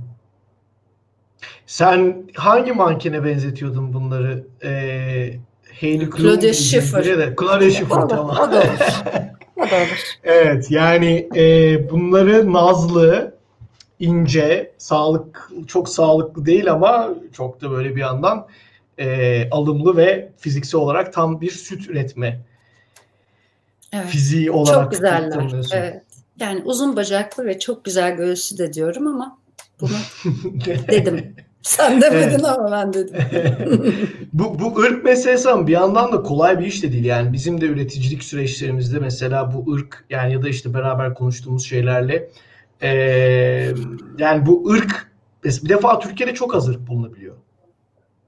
[1.65, 4.43] Sen hangi mankene benzetiyordun bunları?
[4.63, 5.33] Ee,
[5.81, 7.35] Hayley Claudia Schiffer.
[7.35, 8.37] Claudia Schiffer o da, tamam.
[8.37, 8.79] O da olur.
[9.55, 10.03] O da olur.
[10.23, 11.43] evet yani e,
[11.89, 13.32] bunları nazlı,
[14.03, 18.47] ince, sağlık çok sağlıklı değil ama çok da böyle bir yandan
[18.97, 22.39] e, alımlı ve fiziksel olarak tam bir süt üretme
[23.93, 24.05] evet.
[24.05, 25.51] fiziği olarak çok güzeller.
[25.73, 26.03] Evet.
[26.39, 29.37] Yani uzun bacaklı ve çok güzel göğüsü de diyorum ama
[29.81, 29.97] bunu
[30.87, 31.35] dedim.
[31.61, 32.45] Sen demedin evet.
[32.45, 33.15] ama ben dedim.
[34.33, 37.05] bu, bu ırk meselesi ama bir yandan da kolay bir iş de değil.
[37.05, 42.29] Yani bizim de üreticilik süreçlerimizde mesela bu ırk yani ya da işte beraber konuştuğumuz şeylerle
[42.83, 43.73] ee,
[44.17, 45.11] yani bu ırk
[45.43, 47.35] bir defa Türkiye'de çok az ırk bulunabiliyor.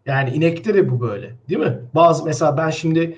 [0.05, 1.79] Yani inekte de bu böyle değil mi?
[1.95, 3.17] Bazı mesela ben şimdi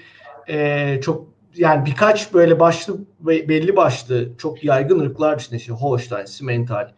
[0.49, 6.91] e, çok yani birkaç böyle başlı belli başlı çok yaygın ırklar dışında işte Holstein, Simmental,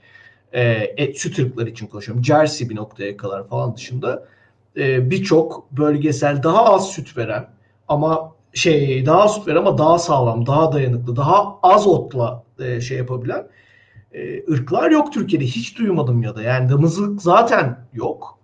[0.53, 0.61] e,
[0.97, 2.23] et, süt ırkları için konuşuyorum.
[2.23, 4.27] Jersey bir noktaya kadar falan dışında
[4.77, 7.47] e, birçok bölgesel daha az süt veren
[7.87, 12.81] ama şey daha az süt veren ama daha sağlam, daha dayanıklı, daha az otla e,
[12.81, 13.47] şey yapabilen
[14.13, 15.45] e, ırklar yok Türkiye'de.
[15.45, 16.41] Hiç duymadım ya da.
[16.41, 18.39] Yani damızlık zaten yok.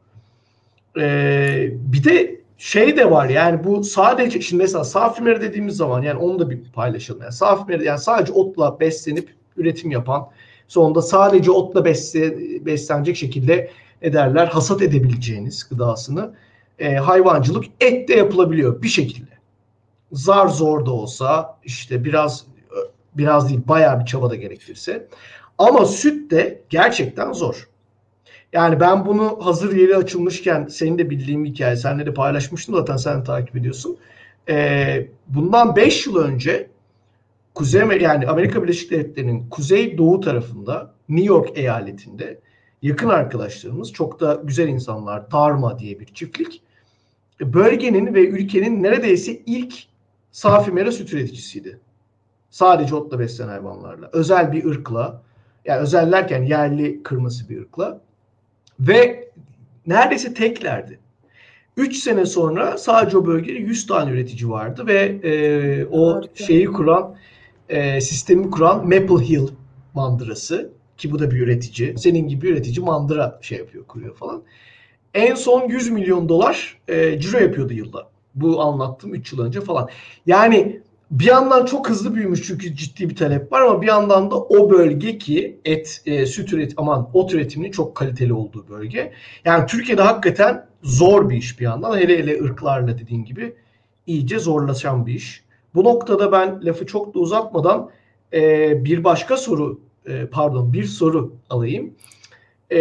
[0.97, 6.19] E, bir de şey de var yani bu sadece şimdi mesela safimeri dediğimiz zaman yani
[6.19, 7.21] onu da bir paylaşalım.
[7.21, 10.29] Yani safimeri yani sadece otla beslenip üretim yapan
[10.67, 16.33] sonunda sadece otla besle, beslenecek şekilde ne derler hasat edebileceğiniz gıdasını
[16.79, 19.31] e, hayvancılık et de yapılabiliyor bir şekilde.
[20.11, 22.45] Zar zor da olsa işte biraz
[23.17, 25.07] biraz değil bayağı bir çaba da gerektirse.
[25.57, 27.69] Ama süt de gerçekten zor.
[28.53, 31.75] Yani ben bunu hazır yeri açılmışken senin de bildiğin bir hikaye.
[31.75, 33.97] Senle de paylaşmıştım zaten sen takip ediyorsun.
[34.49, 36.69] Ee, bundan 5 yıl önce
[37.53, 42.39] Kuzey yani Amerika Birleşik Devletleri'nin kuzey doğu tarafında New York eyaletinde
[42.81, 46.61] yakın arkadaşlarımız çok da güzel insanlar Tarma diye bir çiftlik
[47.41, 49.73] bölgenin ve ülkenin neredeyse ilk
[50.31, 51.79] safi mera süt üreticisiydi.
[52.49, 54.09] Sadece otla beslenen hayvanlarla.
[54.13, 55.21] Özel bir ırkla
[55.65, 58.01] yani özellerken yerli kırması bir ırkla
[58.79, 59.29] ve
[59.87, 60.99] neredeyse teklerdi.
[61.77, 66.45] 3 sene sonra sadece o bölgede 100 tane üretici vardı ve e, o Harika.
[66.45, 67.15] şeyi kuran
[67.69, 69.47] e, sistemi kuran Maple Hill
[69.93, 71.97] mandırası ki bu da bir üretici.
[71.97, 74.43] Senin gibi üretici mandıra şey yapıyor, kuruyor falan.
[75.13, 78.09] En son 100 milyon dolar e, ciro yapıyordu yılda.
[78.35, 79.89] Bu anlattım 3 yıl önce falan.
[80.25, 84.35] Yani bir yandan çok hızlı büyümüş çünkü ciddi bir talep var ama bir yandan da
[84.35, 89.13] o bölge ki et, e, süt üret, aman ot üretiminin çok kaliteli olduğu bölge.
[89.45, 91.97] Yani Türkiye'de hakikaten zor bir iş bir yandan.
[91.97, 93.55] Hele hele ırklarla dediğin gibi
[94.07, 95.43] iyice zorlaşan bir iş.
[95.75, 97.89] Bu noktada ben lafı çok da uzatmadan
[98.33, 101.93] e, bir başka soru, e, pardon bir soru alayım.
[102.71, 102.79] E,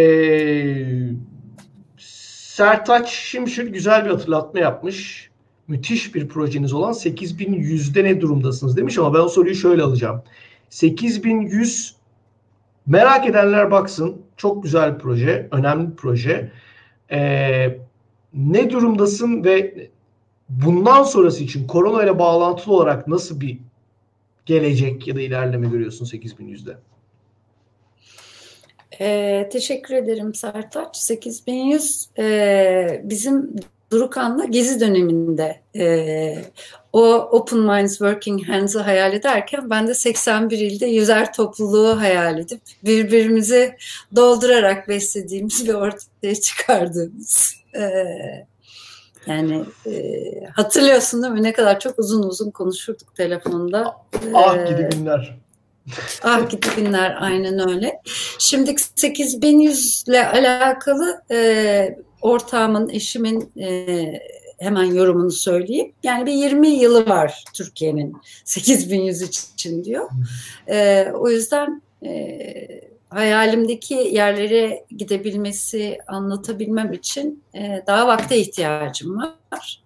[1.99, 5.31] Sertaç Şimşir güzel bir hatırlatma yapmış
[5.69, 10.23] müthiş bir projeniz olan 8100'de ne durumdasınız demiş ama ben o soruyu şöyle alacağım.
[10.71, 11.97] 8100
[12.87, 14.23] merak edenler baksın.
[14.37, 16.53] Çok güzel bir proje, önemli bir proje.
[17.11, 17.79] Ee,
[18.35, 19.89] ne durumdasın ve
[20.49, 23.59] bundan sonrası için korona ile bağlantılı olarak nasıl bir
[24.47, 26.77] gelecek ya da ilerleme görüyorsun 8100'de?
[29.01, 30.97] Ee, teşekkür ederim Sertaç.
[30.97, 33.55] 8100 e, bizim
[33.91, 36.45] Durukan'la Gezi döneminde e,
[36.93, 42.61] o Open Minds Working Hands'ı hayal ederken ben de 81 ilde yüzer topluluğu hayal edip
[42.85, 43.77] birbirimizi
[44.17, 47.85] doldurarak beslediğimiz ve ortaya çıkardığımız e,
[49.27, 49.93] yani e,
[50.53, 53.97] hatırlıyorsun değil mi ne kadar çok uzun uzun konuşurduk telefonda.
[54.35, 55.39] Ah e, gidi günler.
[56.23, 58.01] ah gidi günler aynen öyle.
[58.39, 63.97] Şimdi 8100 ile alakalı e, ortağımın, eşimin e,
[64.59, 65.93] hemen yorumunu söyleyeyim.
[66.03, 70.09] Yani bir 20 yılı var Türkiye'nin 8100 için diyor.
[70.69, 72.41] E, o yüzden e,
[73.09, 79.83] hayalimdeki yerlere gidebilmesi, anlatabilmem için e, daha vakte ihtiyacım var.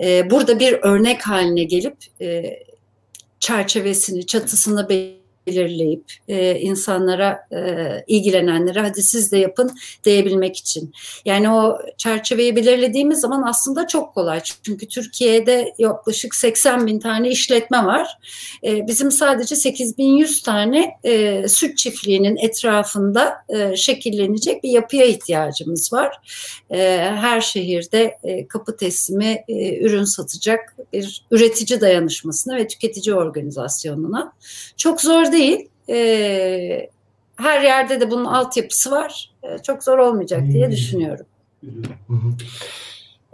[0.00, 2.58] E, burada bir örnek haline gelip e,
[3.40, 7.58] çerçevesini, çatısını belirleyip belirleyip e, insanlara e,
[8.06, 9.70] ilgilenenlere hadi siz de yapın
[10.04, 10.92] diyebilmek için.
[11.24, 14.40] Yani o çerçeveyi belirlediğimiz zaman aslında çok kolay.
[14.62, 18.18] Çünkü Türkiye'de yaklaşık 80 bin tane işletme var.
[18.64, 26.16] E, bizim sadece 8100 tane e, süt çiftliğinin etrafında e, şekillenecek bir yapıya ihtiyacımız var.
[26.70, 26.78] E,
[27.14, 34.32] her şehirde e, kapı teslimi e, ürün satacak bir üretici dayanışmasına ve tüketici organizasyonuna.
[34.76, 35.68] Çok zor değil değil.
[35.88, 36.90] E,
[37.36, 39.30] her yerde de bunun altyapısı var.
[39.42, 40.72] E, çok zor olmayacak diye hmm.
[40.72, 41.26] düşünüyorum.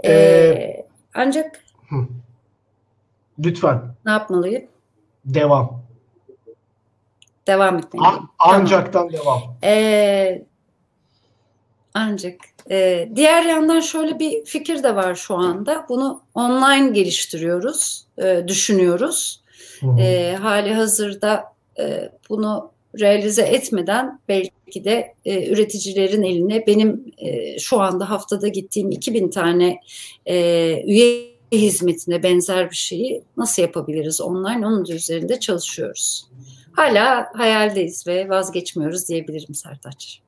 [0.04, 1.60] E, ee, ancak
[3.38, 3.82] lütfen.
[4.04, 4.64] Ne yapmalıyım?
[5.24, 5.84] Devam.
[7.46, 8.28] Devam etmeliyim.
[8.38, 9.12] ancaktan tamam.
[9.12, 9.42] devam.
[9.64, 10.42] Ee,
[11.94, 12.34] ancak
[12.70, 15.86] e, diğer yandan şöyle bir fikir de var şu anda.
[15.88, 19.44] Bunu online geliştiriyoruz, e, düşünüyoruz.
[19.98, 27.80] E, hali hazırda e, bunu realize etmeden belki de e, üreticilerin eline benim e, şu
[27.80, 29.80] anda haftada gittiğim 2000 tane
[30.26, 30.36] e,
[30.86, 36.26] üye hizmetine benzer bir şeyi nasıl yapabiliriz online onun üzerinde çalışıyoruz.
[36.72, 40.20] Hala hayaldeyiz ve vazgeçmiyoruz diyebilirim Sertaç.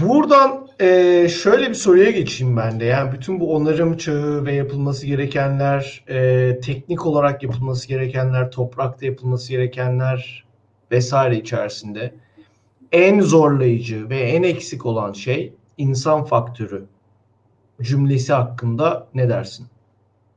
[0.00, 2.84] Buradan e, şöyle bir soruya geçeyim ben de.
[2.84, 9.48] Yani bütün bu onarım çağı ve yapılması gerekenler, e, teknik olarak yapılması gerekenler, toprakta yapılması
[9.50, 10.44] gerekenler
[10.90, 12.14] vesaire içerisinde
[12.92, 16.84] en zorlayıcı ve en eksik olan şey insan faktörü
[17.82, 19.66] cümlesi hakkında ne dersin?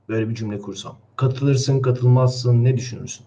[0.10, 0.98] Böyle bir cümle kursam.
[1.16, 3.26] Katılırsın, katılmazsın, ne düşünürsün?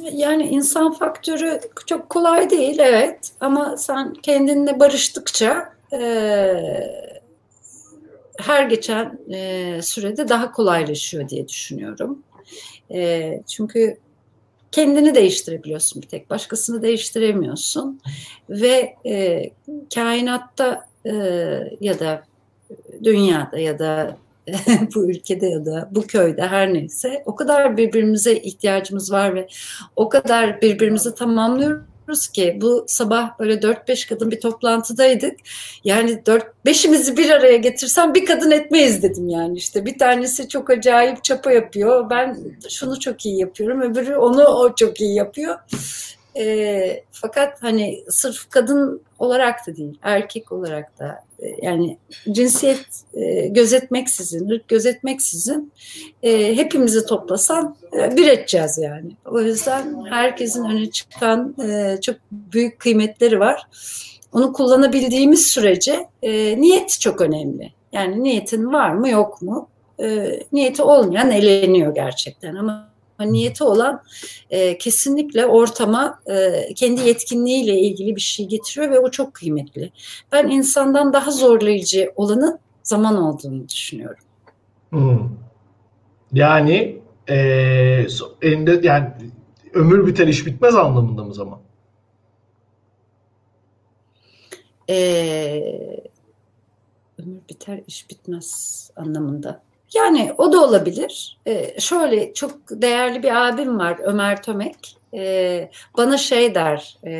[0.00, 6.02] Yani insan faktörü çok kolay değil evet ama sen kendinle barıştıkça e,
[8.38, 12.22] her geçen e, sürede daha kolaylaşıyor diye düşünüyorum.
[12.90, 13.96] E, çünkü
[14.72, 18.00] kendini değiştirebiliyorsun bir tek başkasını değiştiremiyorsun
[18.50, 19.50] ve e,
[19.94, 21.14] kainatta e,
[21.80, 22.22] ya da
[23.04, 24.16] dünyada ya da
[24.94, 29.48] bu ülkede ya da bu köyde her neyse o kadar birbirimize ihtiyacımız var ve
[29.96, 35.36] o kadar birbirimizi tamamlıyoruz ki bu sabah böyle 4-5 kadın bir toplantıdaydık.
[35.84, 39.86] Yani 4-5'imizi bir araya getirsem bir kadın etmeyiz dedim yani işte.
[39.86, 42.10] Bir tanesi çok acayip çapa yapıyor.
[42.10, 43.80] Ben şunu çok iyi yapıyorum.
[43.80, 45.58] Öbürü onu o çok iyi yapıyor.
[46.36, 51.98] E, fakat hani sırf kadın olarak da değil, erkek olarak da e, yani
[52.32, 55.72] cinsiyet e, gözetmeksizin, ırk gözetmeksizin
[56.22, 59.16] e, hepimizi toplasan e, bir edeceğiz yani.
[59.24, 63.66] O yüzden herkesin öne çıkan e, çok büyük kıymetleri var.
[64.32, 67.72] Onu kullanabildiğimiz sürece e, niyet çok önemli.
[67.92, 69.68] Yani niyetin var mı yok mu?
[70.02, 72.91] E, niyeti olmayan eleniyor gerçekten ama
[73.24, 74.02] niyeti olan
[74.50, 79.92] e, kesinlikle ortama e, kendi yetkinliğiyle ilgili bir şey getiriyor ve o çok kıymetli.
[80.32, 84.24] Ben insandan daha zorlayıcı olanı zaman olduğunu düşünüyorum.
[84.90, 85.28] Hmm.
[86.32, 87.36] Yani e,
[88.42, 89.10] elinde yani
[89.74, 91.60] ömür biter iş bitmez anlamında mı zaman?
[94.90, 96.00] Ee,
[97.18, 99.62] ömür biter iş bitmez anlamında.
[99.94, 101.38] Yani o da olabilir.
[101.46, 104.96] Ee, şöyle çok değerli bir abim var Ömer Tömek.
[105.14, 107.12] Ee, bana şey der e,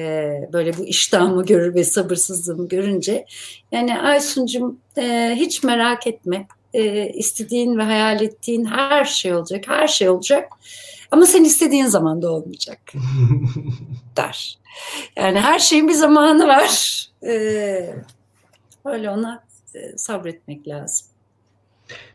[0.52, 3.26] böyle bu iştahımı görür ve sabırsızlığımı görünce
[3.72, 9.88] yani Aysun'cum e, hiç merak etme e, istediğin ve hayal ettiğin her şey olacak her
[9.88, 10.52] şey olacak
[11.10, 12.80] ama sen istediğin zaman da olmayacak
[14.16, 14.58] der.
[15.16, 17.06] Yani her şeyin bir zamanı var.
[17.26, 17.94] Ee,
[18.84, 21.11] öyle ona e, sabretmek lazım.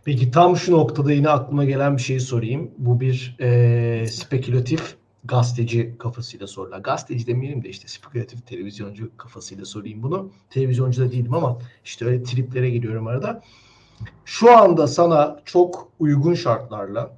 [0.05, 2.71] Peki tam şu noktada yine aklıma gelen bir şeyi sorayım.
[2.77, 6.83] Bu bir e, spekülatif gazeteci kafasıyla sorulan.
[6.83, 10.31] Gazeteci demeyelim de işte spekülatif televizyoncu kafasıyla sorayım bunu.
[10.49, 13.43] Televizyoncu da değilim ama işte öyle triplere giriyorum arada.
[14.25, 17.11] Şu anda sana çok uygun şartlarla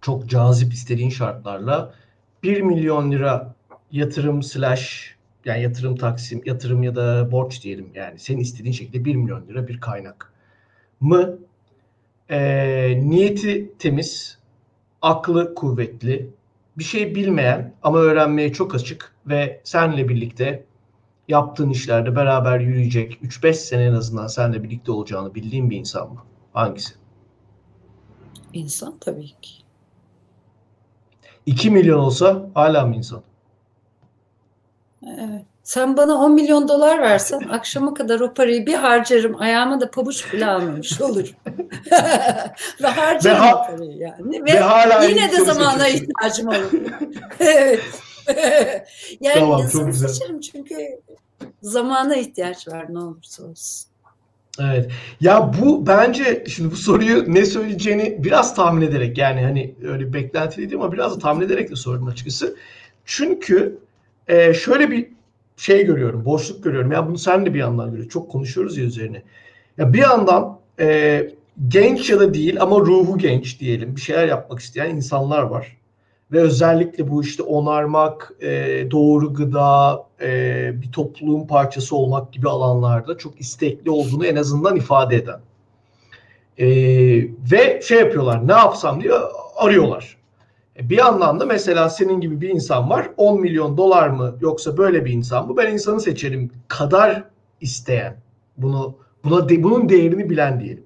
[0.00, 1.94] çok cazip istediğin şartlarla
[2.42, 3.54] 1 milyon lira
[3.92, 9.16] yatırım slash yani yatırım taksim, yatırım ya da borç diyelim yani senin istediğin şekilde 1
[9.16, 10.32] milyon lira bir kaynak
[11.00, 11.38] mı
[12.30, 12.38] e,
[13.10, 14.38] niyeti temiz,
[15.02, 16.30] aklı kuvvetli,
[16.78, 20.64] bir şey bilmeyen ama öğrenmeye çok açık ve senle birlikte
[21.28, 26.22] yaptığın işlerde beraber yürüyecek 3-5 sene en azından senle birlikte olacağını bildiğin bir insan mı?
[26.52, 26.94] Hangisi?
[28.52, 29.64] İnsan tabii ki.
[31.46, 33.22] 2 milyon olsa hala mı insan?
[35.06, 35.46] Evet.
[35.64, 39.40] Sen bana 10 milyon dolar versen akşama kadar o parayı bir harcarım.
[39.40, 41.34] Ayağıma da pabuç bile almamış olur.
[42.82, 44.44] ve harcarım ve ha- parayı yani.
[44.44, 46.72] Ve, ve hala yine de zamana ihtiyacım olur.
[47.40, 47.80] evet.
[49.20, 50.76] yani tamam, insanı seçerim çünkü
[51.62, 53.86] zamana ihtiyaç var ne olursa olsun.
[54.60, 54.90] Evet.
[55.20, 60.76] Ya bu bence şimdi bu soruyu ne söyleyeceğini biraz tahmin ederek yani hani öyle beklentiliydi
[60.76, 62.56] ama biraz da tahmin ederek de sordum açıkçası.
[63.04, 63.78] Çünkü
[64.28, 65.14] e, şöyle bir
[65.56, 66.92] şey görüyorum, boşluk görüyorum.
[66.92, 68.10] Ya bunu sen de bir yandan görüyorsun.
[68.10, 69.22] Çok konuşuyoruz ya üzerine.
[69.78, 71.28] Ya bir yandan e,
[71.68, 73.96] genç ya da değil ama ruhu genç diyelim.
[73.96, 75.76] Bir şeyler yapmak isteyen insanlar var.
[76.32, 78.50] Ve özellikle bu işte onarmak, e,
[78.90, 85.16] doğru gıda, e, bir topluluğun parçası olmak gibi alanlarda çok istekli olduğunu en azından ifade
[85.16, 85.40] eden.
[86.58, 86.66] E,
[87.52, 89.12] ve şey yapıyorlar, ne yapsam diye
[89.56, 90.16] arıyorlar.
[90.76, 93.10] E, bir yandan da mesela senin gibi bir insan var.
[93.16, 95.56] 10 milyon dolar mı yoksa böyle bir insan mı?
[95.56, 97.24] Ben insanı seçerim kadar
[97.60, 98.16] isteyen.
[98.56, 100.84] Bunu buna de, bunun değerini bilen diyelim.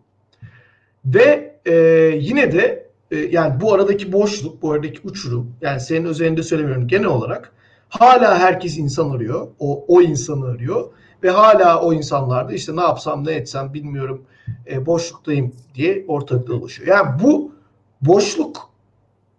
[1.05, 1.75] Ve e,
[2.21, 7.07] yine de e, yani bu aradaki boşluk, bu aradaki uçurum yani senin özelinde söylemiyorum genel
[7.07, 7.53] olarak
[7.89, 9.49] hala herkes insan arıyor.
[9.59, 10.91] O, o insanı arıyor.
[11.23, 14.23] Ve hala o insanlar da işte ne yapsam ne etsem bilmiyorum
[14.71, 16.89] e, boşluktayım diye ortalıkta dolaşıyor.
[16.89, 17.53] Yani bu
[18.01, 18.68] boşluk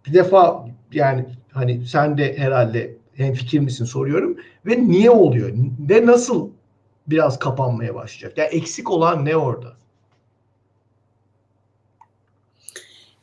[0.06, 4.36] bir defa yani hani sen de herhalde hem fikir misin soruyorum
[4.66, 6.50] ve niye oluyor ve nasıl
[7.06, 8.38] biraz kapanmaya başlayacak?
[8.38, 9.80] Yani eksik olan ne orada?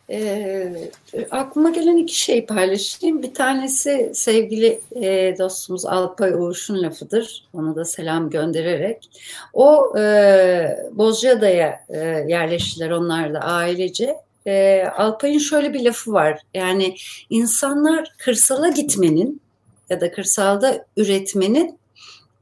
[0.10, 0.90] E,
[1.32, 3.24] aklıma gelen iki şey paylaşayım.
[3.24, 7.48] Bir tanesi sevgili e, dostumuz Alpay Uğurş'un lafıdır.
[7.54, 9.10] Ona da selam göndererek.
[9.54, 14.16] O e, Bozcaada'ya e, yerleştiler onlar da ailece.
[14.48, 16.42] E, Alpay'ın şöyle bir lafı var.
[16.54, 16.96] Yani
[17.30, 19.42] insanlar kırsala gitmenin
[19.90, 21.80] ya da kırsalda üretmenin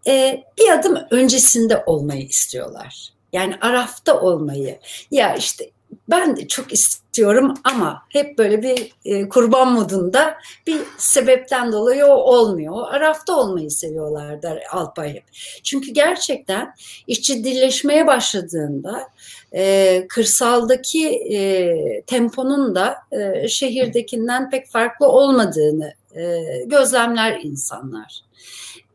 [0.08, 3.10] e, bir adım öncesinde olmayı istiyorlar.
[3.34, 4.80] Yani arafta olmayı.
[5.12, 5.70] Ya işte
[6.10, 10.38] ben de çok istiyorum ama hep böyle bir e, kurban modunda
[10.68, 12.74] bir sebepten dolayı o olmuyor.
[12.74, 15.24] O arafta olmayı seviyorlar der Alpay hep.
[15.64, 16.74] Çünkü gerçekten
[17.08, 19.10] iş ciddileşmeye başladığında
[19.56, 28.22] e, kırsaldaki e, temponun da e, şehirdekinden pek farklı olmadığını e, gözlemler insanlar.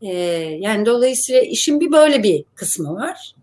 [0.03, 0.15] E,
[0.61, 3.35] yani dolayısıyla işin bir böyle bir kısmı var.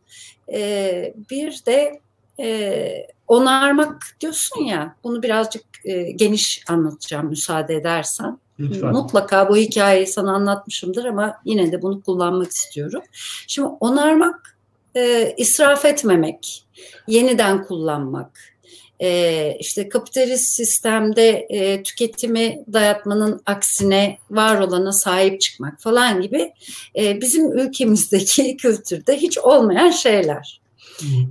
[0.52, 2.00] E, bir de
[2.40, 8.40] e, onarmak diyorsun ya bunu birazcık e, geniş anlatacağım müsaade edersen.
[8.60, 8.92] Lütfen.
[8.92, 13.02] Mutlaka bu hikayeyi sana anlatmışımdır ama yine de bunu kullanmak istiyorum.
[13.48, 14.57] Şimdi onarmak,
[14.98, 16.66] e, israf etmemek,
[17.08, 18.58] yeniden kullanmak,
[19.00, 26.54] e, işte kapitalist sistemde e, tüketimi dayatmanın aksine var olana sahip çıkmak falan gibi
[26.96, 30.62] e, bizim ülkemizdeki kültürde hiç olmayan şeyler.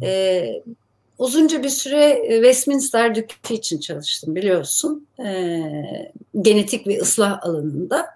[0.03, 0.49] E,
[1.19, 5.07] uzunca bir süre e, Westminster Dükü için çalıştım biliyorsun.
[5.25, 5.61] E,
[6.41, 8.07] genetik ve ıslah alanında.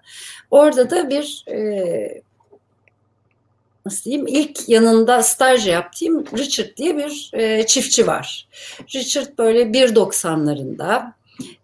[0.51, 2.21] Orada da bir e,
[3.85, 8.47] nasıl diyeyim ilk yanında staj yaptığım Richard diye bir e, çiftçi var.
[8.95, 11.13] Richard böyle 1.90'larında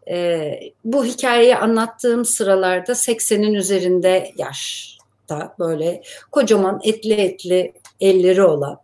[0.10, 8.80] e, bu hikayeyi anlattığım sıralarda 80'in üzerinde yaşta böyle kocaman etli etli elleri olan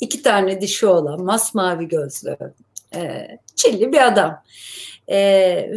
[0.00, 2.36] iki tane dişi olan masmavi gözlü
[2.94, 4.42] e, çilli bir adam
[5.08, 5.18] e,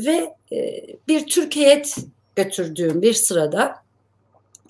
[0.05, 1.83] ve e, bir Türkiye
[2.35, 3.86] götürdüğüm bir sırada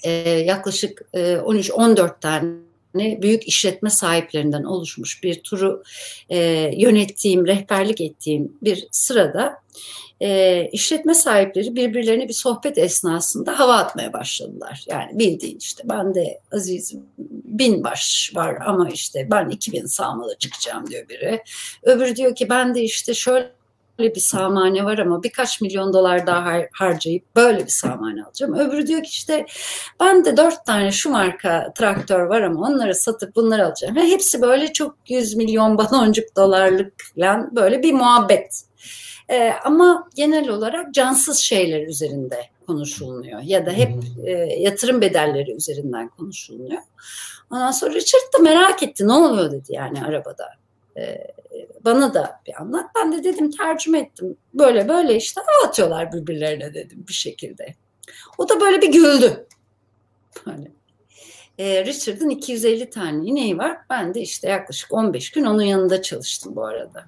[0.04, 5.84] e, yaklaşık e, 13-14 tane büyük işletme sahiplerinden oluşmuş bir turu
[6.30, 6.38] e,
[6.78, 9.62] yönettiğim, rehberlik ettiğim bir sırada
[10.22, 14.86] e, işletme sahipleri birbirlerine bir sohbet esnasında hava atmaya başladılar.
[14.88, 17.06] Yani bildiğin işte ben de Aziz'im
[17.44, 21.44] bin baş var ama işte ben 2000 sağmalı çıkacağım diyor biri.
[21.84, 23.52] Öbürü diyor ki ben de işte şöyle
[24.00, 28.54] bir samane var ama birkaç milyon dolar daha har- harcayıp böyle bir samane alacağım.
[28.54, 29.46] Öbürü diyor ki işte
[30.00, 33.96] ben de dört tane şu marka traktör var ama onları satıp bunları alacağım.
[33.96, 38.64] Ve hepsi böyle çok yüz milyon baloncuk dolarlık falan böyle bir muhabbet.
[39.30, 43.92] Ee, ama genel olarak cansız şeyler üzerinde konuşulmuyor ya da hep
[44.26, 46.82] e, yatırım bedelleri üzerinden konuşuluyor.
[47.52, 50.50] Ondan sonra Richard da merak etti ne oluyor dedi yani arabada.
[50.98, 51.28] Ee,
[51.86, 52.86] bana da bir anlat.
[52.96, 54.38] Ben de dedim tercüme ettim.
[54.54, 57.76] Böyle böyle işte atıyorlar birbirlerine dedim bir şekilde.
[58.38, 59.48] O da böyle bir güldü.
[60.46, 60.72] Böyle.
[61.60, 63.78] Ee, Richard'ın 250 tane ineği var.
[63.90, 67.06] Ben de işte yaklaşık 15 gün onun yanında çalıştım bu arada.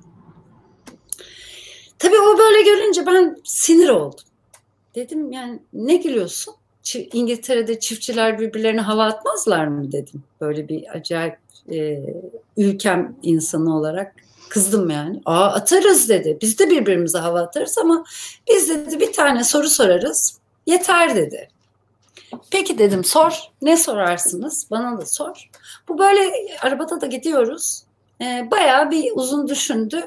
[1.99, 4.25] Tabii o böyle görünce ben sinir oldum.
[4.95, 6.55] Dedim yani ne gülüyorsun?
[6.95, 10.23] İngiltere'de çiftçiler birbirlerine hava atmazlar mı dedim.
[10.41, 11.37] Böyle bir acayip
[11.71, 12.03] e,
[12.57, 14.15] ülkem insanı olarak
[14.49, 15.21] kızdım yani.
[15.25, 16.37] Aa atarız dedi.
[16.41, 18.03] Biz de birbirimize hava atarız ama
[18.49, 20.39] biz dedi bir tane soru sorarız.
[20.65, 21.49] Yeter dedi.
[22.51, 23.39] Peki dedim sor.
[23.61, 24.67] Ne sorarsınız?
[24.71, 25.49] Bana da sor.
[25.87, 27.83] Bu böyle arabada da gidiyoruz.
[28.21, 30.03] Ee, bayağı bir uzun düşündü.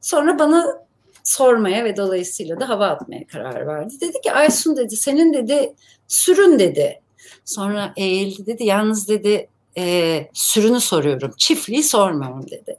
[0.00, 0.82] Sonra bana
[1.24, 3.94] sormaya ve dolayısıyla da hava atmaya karar verdi.
[4.00, 5.74] Dedi ki Aysun dedi senin dedi
[6.08, 7.00] sürün dedi.
[7.44, 12.76] Sonra eğildi dedi yalnız dedi e, sürünü soruyorum çiftliği sormuyorum dedi.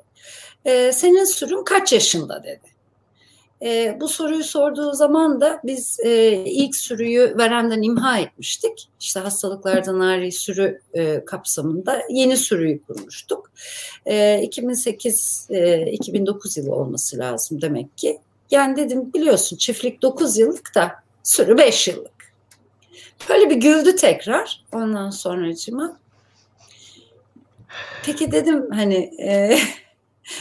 [0.66, 2.74] E, senin sürün kaç yaşında dedi.
[3.64, 8.90] E, bu soruyu sorduğu zaman da biz e, ilk sürüyü verenden imha etmiştik.
[9.00, 13.52] İşte hastalıklardan ari sürü e, kapsamında yeni sürüyü kurmuştuk.
[14.06, 18.20] E, 2008-2009 yılı olması lazım demek ki.
[18.52, 20.92] Yani dedim biliyorsun çiftlik 9 yıllık da
[21.24, 22.34] sürü 5 yıllık.
[23.30, 26.03] Böyle bir güldü tekrar ondan sonracıma.
[28.06, 29.58] Peki dedim hani e,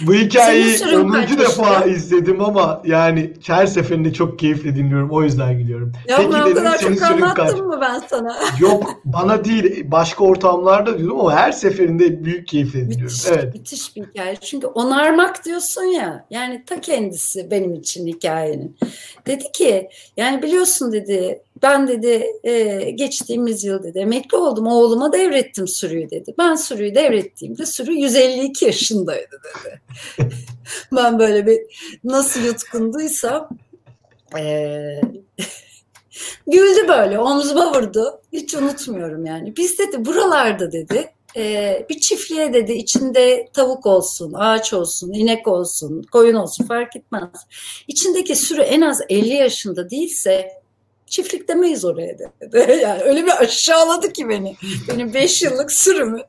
[0.01, 1.13] bu hikayeyi 10.
[1.39, 5.11] defa izledim ama yani her seferinde çok keyifle dinliyorum.
[5.11, 5.93] O yüzden gülüyorum.
[6.09, 7.61] Ya Peki dedim, o kadar çok anlattım kaç?
[7.61, 8.37] mı ben sana?
[8.61, 13.05] Yok bana değil başka ortamlarda diyordum ama her seferinde büyük keyifle dinliyorum.
[13.05, 13.55] Müthiş, evet.
[13.55, 14.37] müthiş bir hikaye.
[14.37, 18.77] Çünkü onarmak diyorsun ya yani ta kendisi benim için hikayenin.
[19.27, 25.69] Dedi ki yani biliyorsun dedi ben dedi e, geçtiğimiz yıl dedi emekli oldum oğluma devrettim
[25.69, 26.35] sürüyü dedi.
[26.39, 29.81] Ben sürüyü devrettiğimde sürü 152 yaşındaydı dedi.
[30.93, 31.61] ben böyle bir
[32.05, 33.49] nasıl yutkunduysam
[34.39, 35.01] e,
[36.47, 38.21] güldü böyle omzuma vurdu.
[38.33, 39.57] Hiç unutmuyorum yani.
[39.57, 46.03] Biz dedi buralarda dedi e, bir çiftliğe dedi içinde tavuk olsun, ağaç olsun, inek olsun,
[46.03, 47.31] koyun olsun fark etmez.
[47.89, 50.62] İçindeki sürü en az 50 yaşında değilse
[51.13, 52.81] çiftlik demeyiz oraya dedi.
[52.83, 54.57] Yani öyle bir aşağıladı ki beni.
[54.89, 56.23] Benim beş yıllık sürümü.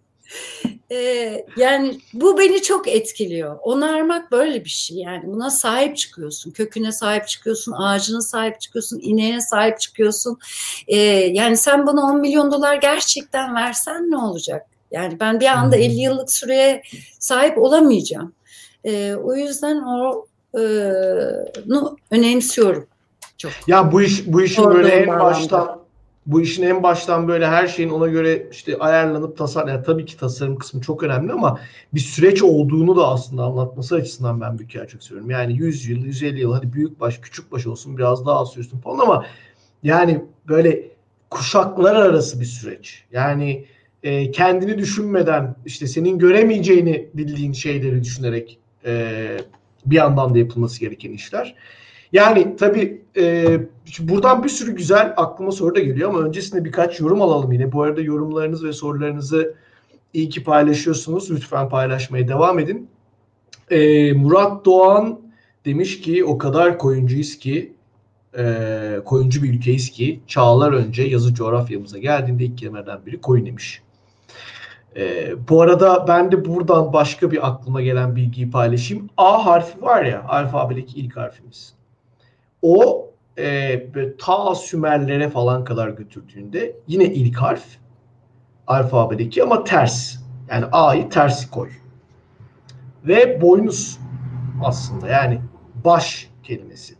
[0.91, 3.57] Ee, yani bu beni çok etkiliyor.
[3.61, 6.51] Onarmak böyle bir şey yani buna sahip çıkıyorsun.
[6.51, 10.39] Köküne sahip çıkıyorsun, ağacına sahip çıkıyorsun, ineğine sahip çıkıyorsun.
[10.87, 10.97] Ee,
[11.33, 14.65] yani sen bana 10 milyon dolar gerçekten versen ne olacak?
[14.91, 16.81] Yani ben bir anda 50 yıllık süreye
[17.19, 18.33] sahip olamayacağım.
[18.83, 20.25] Ee, o yüzden o
[20.55, 20.61] e,
[22.11, 22.87] önemsiyorum
[23.43, 23.67] çok.
[23.67, 25.23] Ya bu iş bu işin böyle en bağlamda.
[25.23, 25.83] baştan
[26.25, 30.17] bu işin en baştan böyle her şeyin ona göre işte ayarlanıp tasar yani tabii ki
[30.17, 31.59] tasarım kısmı çok önemli ama
[31.93, 35.29] bir süreç olduğunu da aslında anlatması açısından ben bir kere çok seviyorum.
[35.29, 38.77] Yani 100 yıl, 150 yıl hadi büyük baş, küçük baş olsun biraz daha az sürsün
[38.77, 39.25] falan ama
[39.83, 40.87] Yani böyle
[41.29, 43.03] kuşaklar arası bir süreç.
[43.11, 43.65] Yani
[44.03, 49.37] e, kendini düşünmeden işte senin göremeyeceğini bildiğin şeyleri düşünerek e,
[49.85, 51.55] bir yandan da yapılması gereken işler.
[52.13, 53.45] Yani tabii e,
[53.99, 57.71] buradan bir sürü güzel aklıma soru da geliyor ama öncesinde birkaç yorum alalım yine.
[57.71, 59.55] Bu arada yorumlarınız ve sorularınızı
[60.13, 61.31] iyi ki paylaşıyorsunuz.
[61.31, 62.87] Lütfen paylaşmaya devam edin.
[63.69, 65.19] E, Murat Doğan
[65.65, 67.73] demiş ki o kadar koyuncuyuz ki
[68.37, 73.81] e, koyuncu bir ülkeyiz ki çağlar önce yazı coğrafyamıza geldiğinde ilk kelimelerden biri koyun demiş.
[74.95, 79.09] E, bu arada ben de buradan başka bir aklıma gelen bilgiyi paylaşayım.
[79.17, 81.73] A harfi var ya alfabedeki ilk harfimiz.
[82.63, 87.63] O e, ta Sümerlere falan kadar götürdüğünde yine ilk harf
[88.67, 90.15] alfabedeki ama ters.
[90.49, 91.69] Yani A'yı tersi koy.
[93.07, 93.99] Ve boynuz
[94.63, 95.41] aslında yani
[95.85, 96.95] baş kelimesi.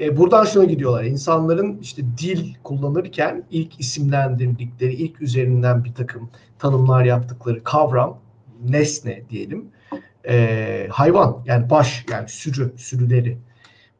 [0.00, 1.04] E, buradan şuna gidiyorlar.
[1.04, 8.18] İnsanların işte dil kullanırken ilk isimlendirdikleri, ilk üzerinden bir takım tanımlar yaptıkları kavram,
[8.68, 9.68] nesne diyelim,
[10.28, 13.38] e, hayvan yani baş yani sürü, sürüleri.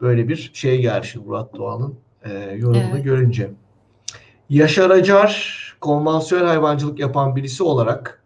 [0.01, 3.05] Böyle bir şeye gelmiş Murat Doğan'ın e, yorumunu evet.
[3.05, 3.51] görünce.
[4.51, 8.22] Yaşar Acar konvansiyonel hayvancılık yapan birisi olarak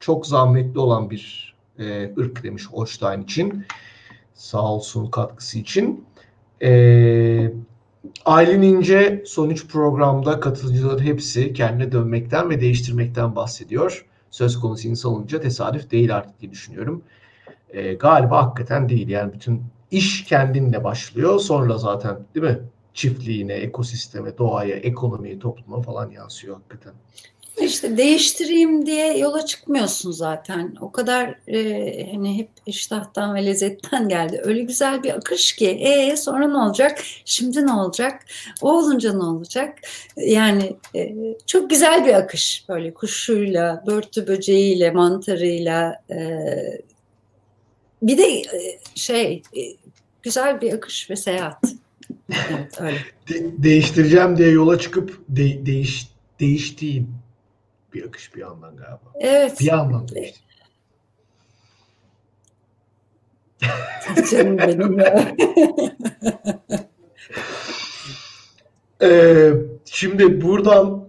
[0.00, 3.66] çok zahmetli olan bir e, ırk demiş Holstein için.
[4.34, 6.04] Sağ olsun katkısı için.
[6.62, 7.50] E,
[8.24, 14.06] Aylin İnce son üç programda katılımcıların hepsi kendine dönmekten ve değiştirmekten bahsediyor.
[14.30, 17.02] Söz konusu insan olunca tesadüf değil artık diye düşünüyorum.
[17.70, 19.08] E, galiba hakikaten değil.
[19.08, 21.40] Yani bütün iş kendinle başlıyor.
[21.40, 22.58] Sonra zaten değil mi?
[22.94, 26.92] Çiftliğine, ekosisteme, doğaya, ekonomiye, topluma falan yansıyor hakikaten.
[27.60, 30.74] İşte değiştireyim diye yola çıkmıyorsun zaten.
[30.80, 34.40] O kadar e, hani hep iştahtan ve lezzetten geldi.
[34.44, 35.68] Öyle güzel bir akış ki.
[35.68, 37.02] E sonra ne olacak?
[37.24, 38.22] Şimdi ne olacak?
[38.62, 39.78] O olunca ne olacak?
[40.16, 41.14] Yani e,
[41.46, 42.64] çok güzel bir akış.
[42.68, 46.02] Böyle kuşuyla, börtü böceğiyle, mantarıyla.
[46.10, 46.16] E,
[48.02, 49.60] bir de e, şey e,
[50.22, 51.64] güzel bir akış ve seyahat.
[52.50, 52.98] Evet öyle.
[53.28, 56.08] De- değiştireceğim diye yola çıkıp de- değiş
[56.40, 57.10] değiştiğin
[57.94, 59.12] bir akış bir yandan galiba.
[59.20, 59.60] Evet.
[59.60, 60.40] Bir yandan değişti.
[64.30, 65.36] Canım benim ya.
[69.02, 69.52] ee,
[69.84, 71.08] şimdi buradan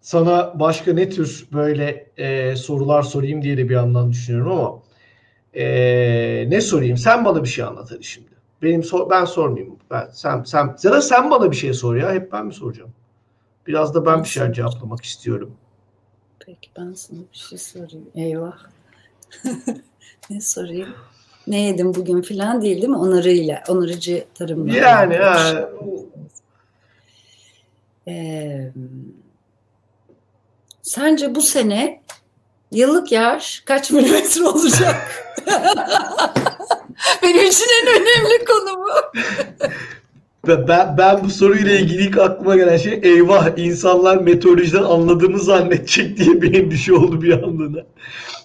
[0.00, 4.82] sana başka ne tür böyle e, sorular sorayım diye de bir yandan düşünüyorum ama
[5.54, 5.64] e,
[6.48, 6.96] ne sorayım?
[6.96, 8.30] Sen bana bir şey anlat hadi şimdi.
[8.62, 9.76] Benim sor, ben sormayayım.
[9.90, 12.12] Ben sen sen ya da sen bana bir şey sor ya.
[12.12, 12.90] Hep ben mi soracağım?
[13.66, 15.56] Biraz da ben bir şeyler cevaplamak istiyorum.
[16.46, 18.10] Peki ben sana bir şey sorayım.
[18.14, 18.58] Eyvah.
[20.30, 20.88] ne sorayım?
[21.46, 22.96] Ne yedim bugün filan değil değil mi?
[22.96, 24.76] Onarıyla, onarıcı tarımla.
[24.76, 25.70] Yani ha.
[28.08, 28.72] Ee,
[30.82, 32.02] sence bu sene
[32.72, 34.96] yıllık yağış kaç milimetre olacak?
[37.22, 38.90] Benim için en önemli konu bu.
[40.48, 46.42] Ben, ben bu soruyla ilgili ilk aklıma gelen şey eyvah insanlar meteorolojiden anladığımı zannedecek diye
[46.42, 47.84] bir endişe oldu bir anlığına.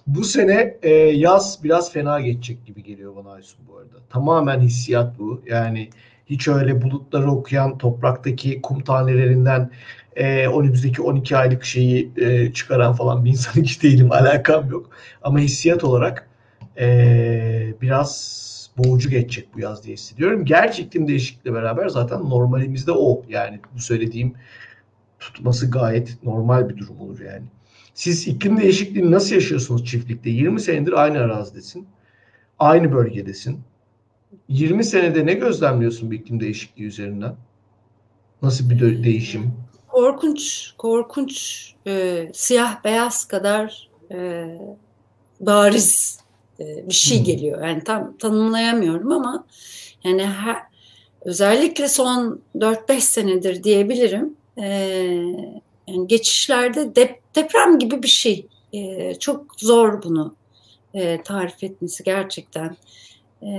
[0.07, 3.95] Bu sene e, yaz biraz fena geçecek gibi geliyor bana Aysun bu arada.
[4.09, 5.41] Tamamen hissiyat bu.
[5.45, 5.89] Yani
[6.25, 9.71] hiç öyle bulutları okuyan topraktaki kum tanelerinden
[10.15, 14.11] e, önümüzdeki 12 aylık şeyi e, çıkaran falan bir insan hiç değilim.
[14.11, 14.89] Alakam yok.
[15.21, 16.29] Ama hissiyat olarak
[16.79, 18.45] e, biraz
[18.77, 20.45] boğucu geçecek bu yaz diye hissediyorum.
[20.45, 23.23] Gerçi iklim değişikliğiyle beraber zaten normalimizde o.
[23.29, 24.33] Yani bu söylediğim
[25.19, 27.45] tutması gayet normal bir durum olur yani.
[27.93, 30.29] Siz iklim değişikliğini nasıl yaşıyorsunuz çiftlikte?
[30.29, 31.87] 20 senedir aynı arazidesin.
[32.59, 33.59] Aynı bölgedesin.
[34.49, 37.35] 20 senede ne gözlemliyorsun bir iklim değişikliği üzerinden?
[38.41, 39.53] Nasıl bir de- değişim?
[39.95, 44.45] Korkunç, korkunç, e, siyah beyaz kadar e,
[45.39, 46.19] bariz
[46.59, 47.67] e, bir şey geliyor.
[47.67, 49.45] Yani tam tanımlayamıyorum ama
[50.03, 50.57] yani her,
[51.21, 54.37] özellikle son 4-5 senedir diyebilirim.
[54.57, 54.67] E,
[55.87, 58.47] yani geçişlerde dep, deprem gibi bir şey.
[58.73, 60.35] E, çok zor bunu
[60.93, 62.77] e, tarif etmesi gerçekten.
[63.41, 63.49] E,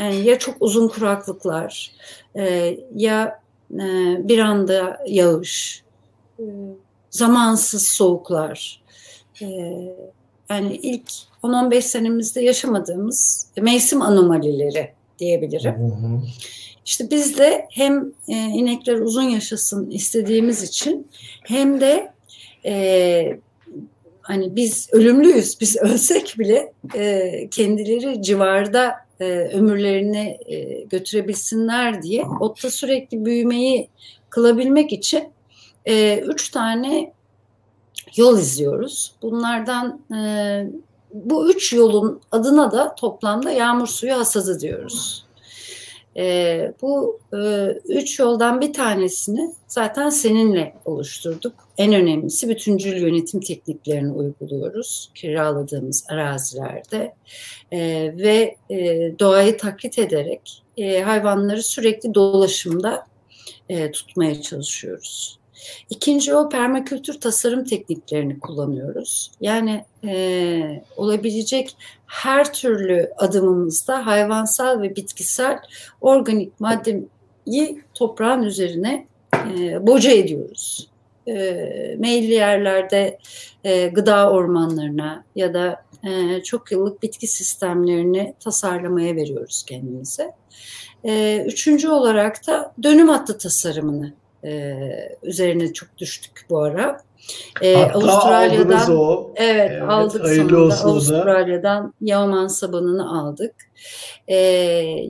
[0.00, 1.92] yani ya çok uzun kuraklıklar
[2.36, 5.82] e, ya e, bir anda yağış,
[6.38, 6.44] e,
[7.10, 8.82] zamansız soğuklar.
[9.42, 9.46] E,
[10.50, 11.10] yani ilk
[11.42, 15.74] 10-15 senemizde yaşamadığımız mevsim anomalileri diyebilirim.
[15.74, 16.20] Hı hı.
[16.86, 21.08] İşte biz de hem e, inekler uzun yaşasın istediğimiz için
[21.44, 22.12] hem de
[22.64, 23.38] e,
[24.26, 32.70] hani biz ölümlüyüz, biz ölsek bile e, kendileri civarda e, ömürlerini e, götürebilsinler diye otta
[32.70, 33.88] sürekli büyümeyi
[34.30, 35.28] kılabilmek için
[35.84, 37.12] e, üç tane
[38.16, 39.14] yol izliyoruz.
[39.22, 40.20] Bunlardan e,
[41.12, 45.25] bu üç yolun adına da toplamda yağmur suyu hasadı diyoruz.
[46.16, 51.54] E, bu e, üç yoldan bir tanesini zaten seninle oluşturduk.
[51.78, 57.14] En önemlisi bütüncül yönetim tekniklerini uyguluyoruz kiraladığımız arazilerde
[57.72, 57.78] e,
[58.18, 58.78] ve e,
[59.18, 63.06] doğayı taklit ederek e, hayvanları sürekli dolaşımda
[63.68, 65.38] e, tutmaya çalışıyoruz.
[65.90, 69.30] İkinci o permakültür tasarım tekniklerini kullanıyoruz.
[69.40, 71.76] Yani e, olabilecek
[72.06, 75.58] her türlü adımımızda hayvansal ve bitkisel
[76.00, 80.90] organik maddeyi toprağın üzerine e, boca ediyoruz.
[81.28, 81.34] E,
[81.98, 83.18] meyilli yerlerde
[83.64, 90.32] e, gıda ormanlarına ya da e, çok yıllık bitki sistemlerini tasarlamaya veriyoruz kendimize.
[91.04, 94.12] E, üçüncü olarak da dönüm hattı tasarımını
[95.22, 97.05] üzerine çok düştük bu ara.
[97.62, 99.32] E, Hatta Avustralya'dan o.
[99.36, 103.54] Evet, evet aldık sonunda Avustralya'dan Yaoman sabununu aldık.
[104.28, 104.36] E,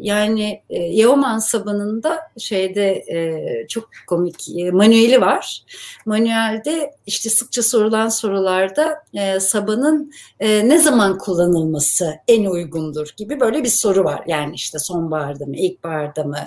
[0.00, 5.62] yani e, Yeoman sabununda şeyde e, çok komik e, manueli var.
[6.06, 10.10] Manuelde işte sıkça sorulan sorularda e, sabunun
[10.40, 14.24] e, ne zaman kullanılması en uygundur gibi böyle bir soru var.
[14.26, 16.38] Yani işte sonbaharda mı, ilkbaharda mı,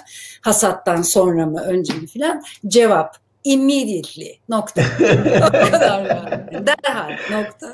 [0.42, 2.44] hasattan sonra mı, önce mi filan.
[2.68, 4.82] Cevap immediately nokta.
[5.48, 6.68] o kadar yani.
[6.68, 7.74] Derhal nokta.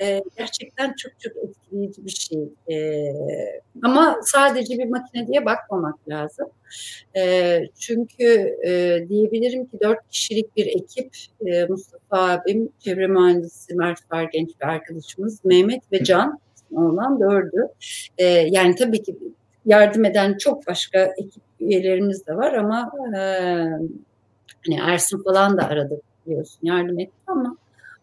[0.00, 2.48] Ee, gerçekten çok çok etkileyici bir şey.
[2.70, 3.14] Ee,
[3.82, 6.48] ama sadece bir makine diye bakmamak lazım.
[7.16, 11.16] Ee, çünkü e, diyebilirim ki dört kişilik bir ekip
[11.46, 16.40] e, Mustafa abim, çevre mühendisi Mert Var genç bir arkadaşımız, Mehmet ve Can
[16.72, 17.68] olan dördü.
[18.18, 19.16] Ee, yani tabii ki
[19.66, 23.20] yardım eden çok başka ekip üyelerimiz de var ama e,
[24.66, 27.56] Hani Ersin falan da aradı biliyorsun yardım etti ama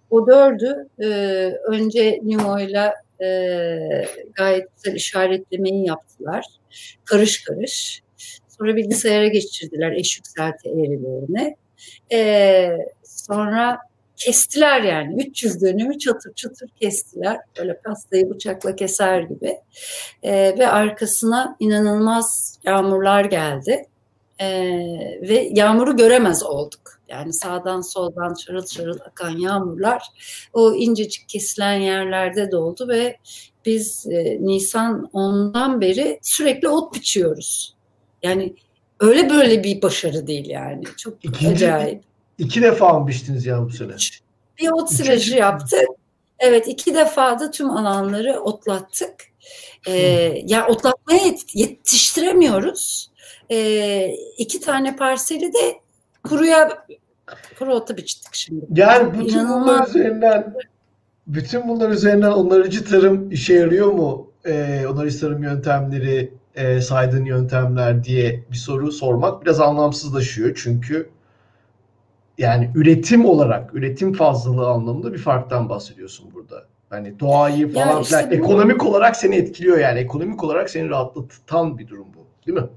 [0.10, 1.08] o dördü e,
[1.68, 3.28] önce Nimo'yla e,
[4.34, 6.46] gayet güzel işaretlemeyi yaptılar.
[7.06, 8.02] Karış karış.
[8.48, 11.56] Sonra bilgisayara geçirdiler eş yükselti eğrilerini.
[12.12, 13.80] E, sonra
[14.18, 15.24] kestiler yani.
[15.24, 17.38] 300 dönümü çatır çatır kestiler.
[17.60, 19.58] Böyle pastayı bıçakla keser gibi.
[20.24, 23.86] E, ve arkasına inanılmaz yağmurlar geldi
[24.42, 24.48] e,
[25.22, 27.00] ve yağmuru göremez olduk.
[27.10, 30.04] Yani sağdan soldan çarıl çarıl akan yağmurlar
[30.54, 33.18] o incecik kesilen yerlerde doldu ve
[33.66, 37.76] biz e, Nisan ondan beri sürekli ot biçiyoruz.
[38.24, 38.54] Yani
[39.00, 40.84] öyle böyle bir başarı değil yani.
[40.98, 42.04] Çok İkinci, acayip.
[42.38, 43.92] İki defa mı biçtiniz ya bu sene?
[44.60, 45.88] Bir ot sıracı yaptık.
[46.40, 49.32] Evet iki defa da tüm alanları otlattık.
[49.88, 49.92] Ee,
[50.46, 53.11] ya otlatmaya yetiştiremiyoruz
[53.52, 55.80] e, iki tane parseli de
[56.24, 56.86] kuruya
[57.60, 58.66] kuru ota biçtik şimdi.
[58.76, 59.68] Yani bütün İnanılmaz.
[59.68, 60.54] bunlar üzerinden
[61.28, 64.32] bütün bunlar üzerinden onarıcı tarım işe yarıyor mu?
[64.46, 70.60] Ee, onarıcı tarım yöntemleri, e, saydığın yöntemler diye bir soru sormak biraz anlamsızlaşıyor.
[70.64, 71.10] Çünkü
[72.38, 76.66] yani üretim olarak, üretim fazlalığı anlamında bir farktan bahsediyorsun burada.
[76.90, 78.36] Hani doğayı falan işte filan bu...
[78.36, 80.00] ekonomik olarak seni etkiliyor yani.
[80.00, 82.48] Ekonomik olarak seni rahatlatan bir durum bu.
[82.48, 82.68] Değil mi?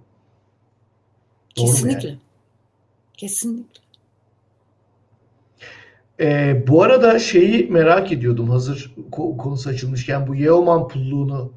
[1.57, 2.09] Doğru Kesinlikle.
[2.09, 2.19] Yani?
[3.17, 3.85] Kesinlikle.
[6.21, 11.53] Ee, bu arada şeyi merak ediyordum hazır konusu açılmışken bu Yeoman pulluğunu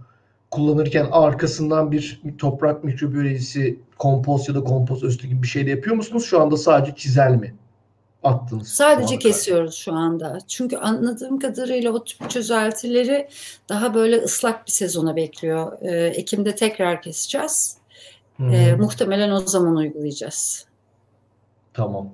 [0.51, 5.95] kullanırken arkasından bir toprak mikrobiyolojisi kompost ya da kompost üstü gibi bir şey de yapıyor
[5.95, 6.25] musunuz?
[6.25, 7.55] Şu anda sadece çizel mi?
[8.23, 8.67] Attınız.
[8.67, 10.37] Sadece kesiyoruz şu anda.
[10.47, 13.29] Çünkü anladığım kadarıyla o tüp çözeltileri
[13.69, 15.71] daha böyle ıslak bir sezona bekliyor.
[15.81, 17.76] Ee, Ekim'de tekrar keseceğiz.
[18.37, 18.53] Hmm.
[18.53, 20.65] E, muhtemelen o zaman uygulayacağız.
[21.73, 22.09] Tamam.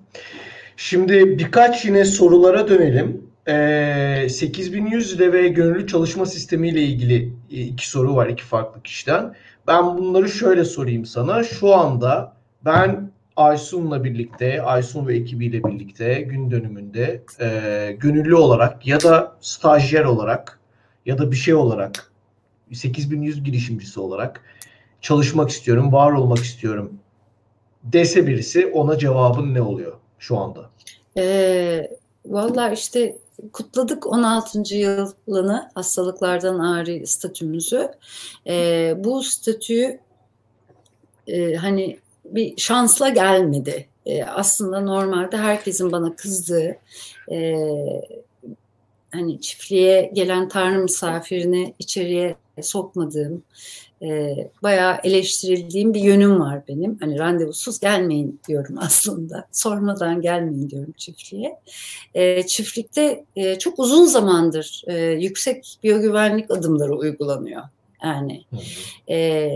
[0.77, 3.21] Şimdi birkaç yine sorulara dönelim.
[3.47, 9.35] E, 8100 ile ve gönüllü çalışma sistemi ile ilgili iki soru var iki farklı kişiden.
[9.67, 11.43] Ben bunları şöyle sorayım sana.
[11.43, 12.33] Şu anda
[12.65, 20.05] ben Aysun'la birlikte, Aysun ve ekibiyle birlikte gün dönümünde e, gönüllü olarak ya da stajyer
[20.05, 20.59] olarak
[21.05, 22.11] ya da bir şey olarak
[22.71, 24.41] 8100 girişimcisi olarak
[25.03, 26.99] çalışmak istiyorum, var olmak istiyorum
[27.83, 30.69] dese birisi ona cevabın ne oluyor şu anda?
[31.17, 31.89] Ee,
[32.25, 33.17] Valla işte
[33.53, 34.75] kutladık 16.
[34.75, 37.91] yılını hastalıklardan ağrı statümüzü.
[38.47, 39.99] Ee, bu statüyü
[41.27, 43.87] e, hani bir şansla gelmedi.
[44.05, 46.77] E, aslında normalde herkesin bana kızdığı
[47.31, 47.55] e,
[49.13, 53.43] hani çiftliğe gelen tanrı misafirini içeriye sokmadığım,
[54.01, 56.97] e, bayağı eleştirildiğim bir yönüm var benim.
[56.99, 59.47] Hani randevusuz gelmeyin diyorum aslında.
[59.51, 61.59] Sormadan gelmeyin diyorum çiftliğe.
[62.13, 67.61] E, çiftlikte e, çok uzun zamandır e, yüksek biyogüvenlik adımları uygulanıyor.
[68.03, 68.43] Yani
[69.09, 69.49] e,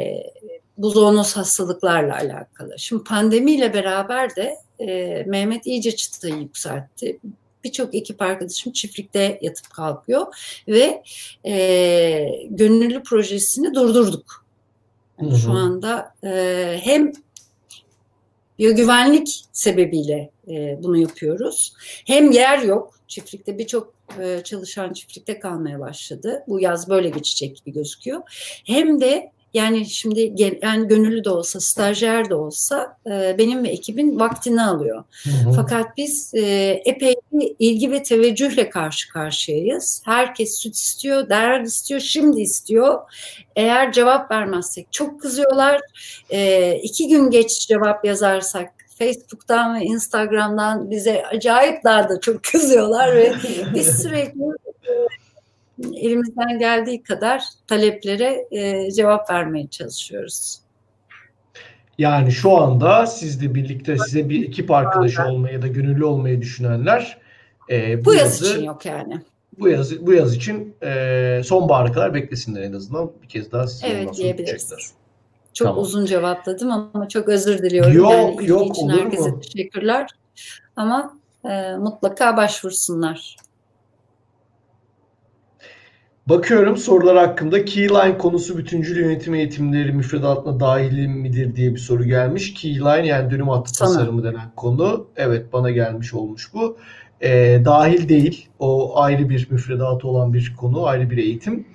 [0.78, 2.80] bu zoonoz hastalıklarla alakalı.
[2.80, 7.20] Şimdi pandemiyle beraber de e, Mehmet iyice çıtayı yükseltti
[7.68, 10.26] birçok ekip arkadaşım çiftlikte yatıp kalkıyor
[10.68, 11.04] ve
[11.46, 14.46] e, gönüllü projesini durdurduk.
[15.22, 17.12] Yani Şu anda e, hem
[18.60, 21.74] biyogüvenlik sebebiyle e, bunu yapıyoruz.
[22.06, 22.94] Hem yer yok.
[23.08, 26.44] Çiftlikte birçok e, çalışan çiftlikte kalmaya başladı.
[26.48, 28.22] Bu yaz böyle geçecek gibi gözüküyor.
[28.66, 34.20] Hem de yani şimdi yani gönüllü de olsa, stajyer de olsa e, benim ve ekibin
[34.20, 35.04] vaktini alıyor.
[35.24, 35.54] Hı hı.
[35.56, 36.42] Fakat biz e,
[36.86, 40.02] epey bir ilgi ve teveccühle karşı karşıyayız.
[40.06, 43.00] Herkes süt istiyor, derhal istiyor, şimdi istiyor.
[43.56, 45.82] Eğer cevap vermezsek çok kızıyorlar.
[46.30, 53.16] E, iki gün geç cevap yazarsak Facebook'tan ve Instagram'dan bize acayip daha da çok kızıyorlar
[53.16, 53.34] ve
[53.76, 54.42] biz sürekli
[55.84, 60.60] elimizden geldiği kadar taleplere e, cevap vermeye çalışıyoruz.
[61.98, 67.18] Yani şu anda sizle birlikte size bir ekip arkadaşı olmayı da gönüllü olmayı düşünenler
[67.70, 69.22] e, bu, bu yaz yazı, için yok yani.
[69.60, 73.88] Bu yaz bu yaz için e, sonbahara kadar beklesinler en azından bir kez daha size
[73.88, 74.94] evet, diyebiliriz.
[75.54, 75.84] Çok tamam.
[75.84, 77.94] uzun cevapladım ama çok özür diliyorum.
[77.94, 79.42] Yok yani yok için olur herkese mu?
[79.42, 80.10] teşekkürler.
[80.76, 81.18] Ama
[81.50, 83.38] e, mutlaka başvursunlar.
[86.30, 92.54] Bakıyorum sorular hakkında Keyline konusu bütüncül yönetim eğitimleri müfredatına dahil midir diye bir soru gelmiş.
[92.54, 95.08] Keyline yani dönüm hattı tasarımı denen konu.
[95.16, 96.78] Evet bana gelmiş olmuş bu.
[97.22, 98.48] E, dahil değil.
[98.60, 101.68] O ayrı bir müfredatı olan bir konu, ayrı bir eğitim.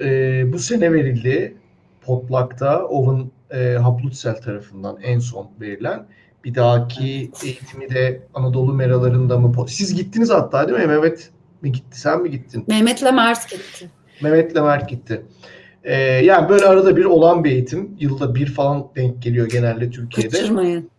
[0.00, 1.56] E, bu sene verildi.
[2.02, 6.06] Potluck'ta Owen e, Haplutzel tarafından en son verilen.
[6.44, 9.68] Bir dahaki eğitimi de Anadolu meralarında mı?
[9.68, 11.30] Siz gittiniz hatta değil mi Mehmet?
[11.62, 12.00] Mi gitti?
[12.00, 12.64] Sen mi gittin?
[12.68, 13.90] Mehmet'le Mert gitti.
[14.22, 15.22] Mehmet'le Mert gitti.
[15.84, 17.96] Ee, yani böyle arada bir olan bir eğitim.
[17.98, 20.36] Yılda bir falan denk geliyor genelde Türkiye'de.
[20.36, 20.90] Kaçırmayın.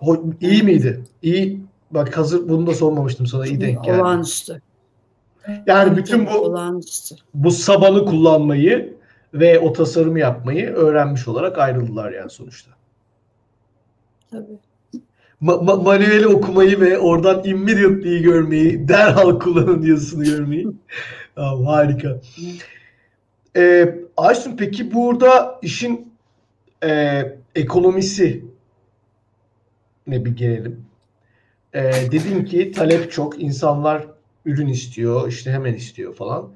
[0.00, 1.04] Ho- iyi miydi?
[1.22, 1.60] İyi.
[1.90, 3.46] Bak hazır bunu da sormamıştım sana.
[3.46, 4.00] iyi denk geldi.
[4.00, 4.62] Olağanüstü.
[5.66, 7.14] Yani bütün bu olağanüstü.
[7.34, 8.94] bu sabanı kullanmayı
[9.34, 12.70] ve o tasarımı yapmayı öğrenmiş olarak ayrıldılar yani sonuçta.
[14.30, 14.58] Tabii
[15.42, 20.66] ma- ma- manueli okumayı ve oradan immediately'yi görmeyi, derhal kullanın yazısını görmeyi.
[21.34, 22.20] tamam, harika.
[23.56, 26.12] Ee, Aysun peki burada işin
[26.84, 27.22] e,
[27.54, 28.44] ekonomisi
[30.06, 30.84] ne bir gelelim.
[31.74, 34.06] Ee, dedin ki talep çok, insanlar
[34.44, 36.50] ürün istiyor, işte hemen istiyor falan.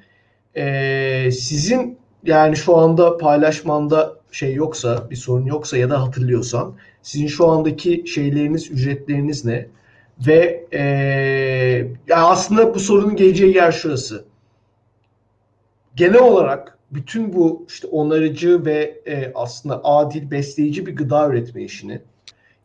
[0.56, 7.26] Ee, sizin yani şu anda paylaşmanda şey yoksa, bir sorun yoksa ya da hatırlıyorsan sizin
[7.26, 9.66] şu andaki şeyleriniz, ücretleriniz ne?
[10.26, 10.80] Ve ee,
[12.06, 14.24] ya aslında bu sorunun geleceği yer şurası.
[15.96, 22.00] Genel olarak bütün bu işte onarıcı ve e, aslında adil, besleyici bir gıda üretme işini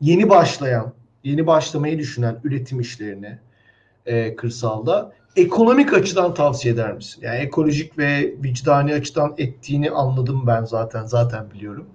[0.02, 0.94] yeni başlayan,
[1.24, 3.40] yeni başlamayı düşünen üretim işlerini
[4.06, 7.22] e, kırsalda ekonomik açıdan tavsiye eder misin?
[7.22, 11.86] Yani ekolojik ve vicdani açıdan ettiğini anladım ben zaten zaten biliyorum.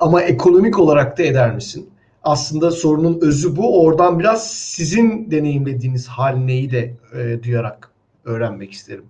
[0.00, 1.90] Ama ekonomik olarak da eder misin?
[2.22, 3.84] Aslında sorunun özü bu.
[3.84, 7.90] Oradan biraz sizin deneyimlediğiniz hal neyi de e, duyarak
[8.24, 9.04] öğrenmek isterim.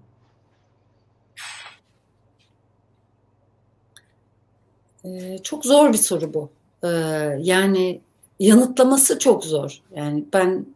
[5.05, 6.51] Ee, çok zor bir soru bu.
[6.85, 6.89] Ee,
[7.41, 8.01] yani
[8.41, 9.81] yanıtlaması çok zor.
[9.97, 10.67] Yani ben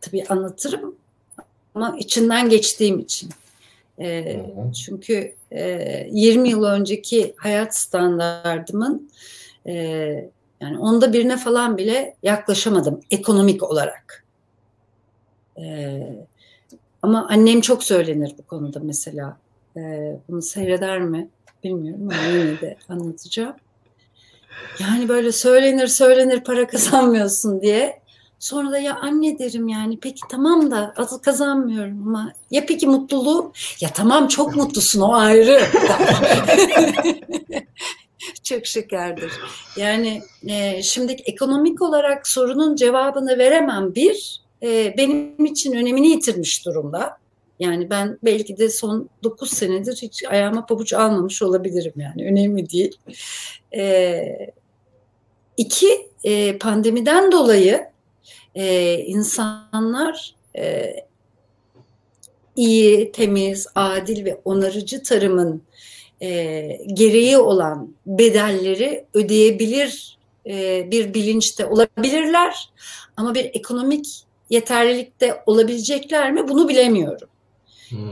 [0.00, 0.94] tabii anlatırım
[1.74, 3.30] ama içinden geçtiğim için.
[3.98, 4.42] E,
[4.84, 9.10] çünkü e, 20 yıl önceki hayat standardımın
[9.66, 9.74] e,
[10.60, 14.24] yani onda birine falan bile yaklaşamadım ekonomik olarak.
[15.58, 16.02] E,
[17.02, 19.36] ama annem çok söylenir bu konuda mesela.
[19.76, 19.80] E,
[20.28, 21.28] bunu seyreder mi
[21.64, 23.54] bilmiyorum ama yine de anlatacağım.
[24.80, 28.01] Yani böyle söylenir söylenir para kazanmıyorsun diye
[28.42, 33.52] Sonra da ya anne derim yani peki tamam da azı kazanmıyorum ama ya peki mutluluğu?
[33.80, 35.60] Ya tamam çok mutlusun o ayrı.
[38.42, 39.32] çok şekerdir.
[39.76, 44.40] Yani e, şimdi ekonomik olarak sorunun cevabını veremem bir.
[44.62, 47.18] E, benim için önemini yitirmiş durumda.
[47.58, 52.26] Yani ben belki de son 9 senedir hiç ayağıma pabuç almamış olabilirim yani.
[52.26, 52.98] Önemli değil.
[53.74, 54.52] E,
[55.56, 57.91] iki, e, pandemiden dolayı
[58.54, 60.94] e, insanlar e,
[62.56, 65.62] iyi, temiz, adil ve onarıcı tarımın
[66.22, 72.70] e, gereği olan bedelleri ödeyebilir e, bir bilinçte olabilirler
[73.16, 77.28] ama bir ekonomik yeterlilikte olabilecekler mi bunu bilemiyorum.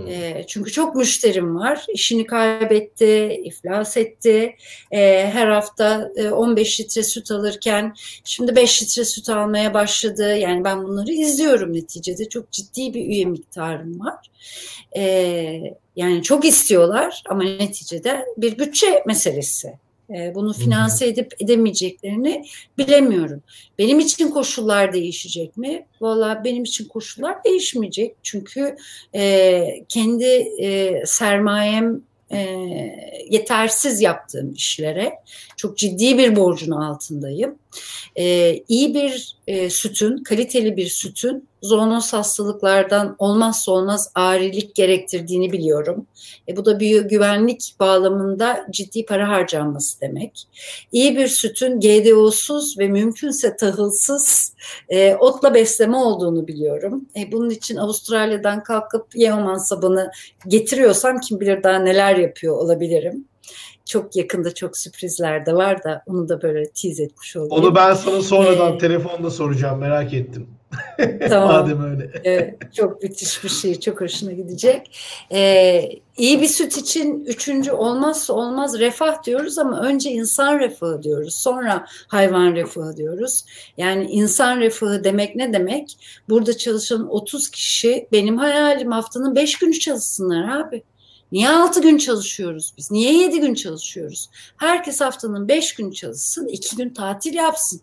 [0.09, 1.87] E, çünkü çok müşterim var.
[1.89, 4.57] İşini kaybetti, iflas etti.
[4.91, 10.37] E, her hafta e, 15 litre süt alırken şimdi 5 litre süt almaya başladı.
[10.37, 12.29] Yani ben bunları izliyorum neticede.
[12.29, 14.31] Çok ciddi bir üye miktarım var.
[14.97, 15.03] E,
[15.97, 19.73] yani çok istiyorlar ama neticede bir bütçe meselesi.
[20.15, 22.45] Ee, bunu finanse edip edemeyeceklerini
[22.79, 23.43] bilemiyorum.
[23.79, 25.87] Benim için koşullar değişecek mi?
[26.01, 28.17] Valla benim için koşullar değişmeyecek.
[28.23, 28.77] Çünkü
[29.15, 30.25] e, kendi
[30.59, 32.01] e, sermayem
[32.33, 32.39] e,
[33.31, 35.13] yetersiz yaptığım işlere
[35.57, 37.59] çok ciddi bir borcun altındayım.
[38.17, 46.07] E, iyi bir e, sütün, kaliteli bir sütün zoonoz hastalıklardan olmazsa olmaz arilik gerektirdiğini biliyorum.
[46.49, 50.49] E, bu da bir güvenlik bağlamında ciddi para harcanması demek.
[50.93, 54.55] İyi bir sütün GDO'suz ve mümkünse tahılsız
[54.89, 57.09] e, otla besleme olduğunu biliyorum.
[57.17, 60.11] E, bunun için Avustralya'dan kalkıp Yeoman sabını
[60.47, 63.30] getiriyorsam kim bilir daha neler yapıyor olabilirim
[63.91, 67.53] çok yakında çok sürprizler de var da onu da böyle tease etmiş olayım.
[67.53, 70.47] Onu ben sana sonradan ee, telefonda soracağım merak ettim.
[71.29, 71.49] Tamam.
[71.49, 72.11] Madem öyle.
[72.25, 73.81] Evet, çok müthiş bir şey.
[73.81, 74.99] Çok hoşuna gidecek.
[75.33, 81.35] Ee, iyi bir süt için üçüncü olmazsa olmaz refah diyoruz ama önce insan refahı diyoruz.
[81.35, 83.45] Sonra hayvan refahı diyoruz.
[83.77, 85.97] Yani insan refahı demek ne demek?
[86.29, 90.83] Burada çalışan 30 kişi benim hayalim haftanın 5 günü çalışsınlar abi.
[91.33, 92.91] Niye 6 gün çalışıyoruz biz?
[92.91, 94.31] Niye 7 gün çalışıyoruz?
[94.57, 97.81] Herkes haftanın 5 gün çalışsın, 2 gün tatil yapsın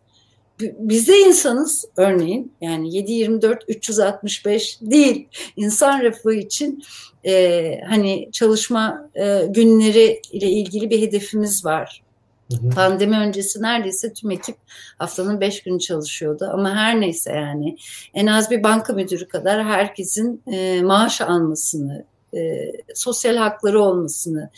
[0.59, 6.83] biz de insanız örneğin yani 7-24 365 değil insan refahı için
[7.25, 12.03] e, hani çalışma e, günleri ile ilgili bir hedefimiz var.
[12.51, 12.69] Hı hı.
[12.69, 14.55] Pandemi öncesi neredeyse tüm ekip
[14.97, 17.77] haftanın beş günü çalışıyordu ama her neyse yani
[18.13, 22.05] en az bir banka müdürü kadar herkesin e, maaş almasını,
[22.37, 24.49] e, sosyal hakları olmasını,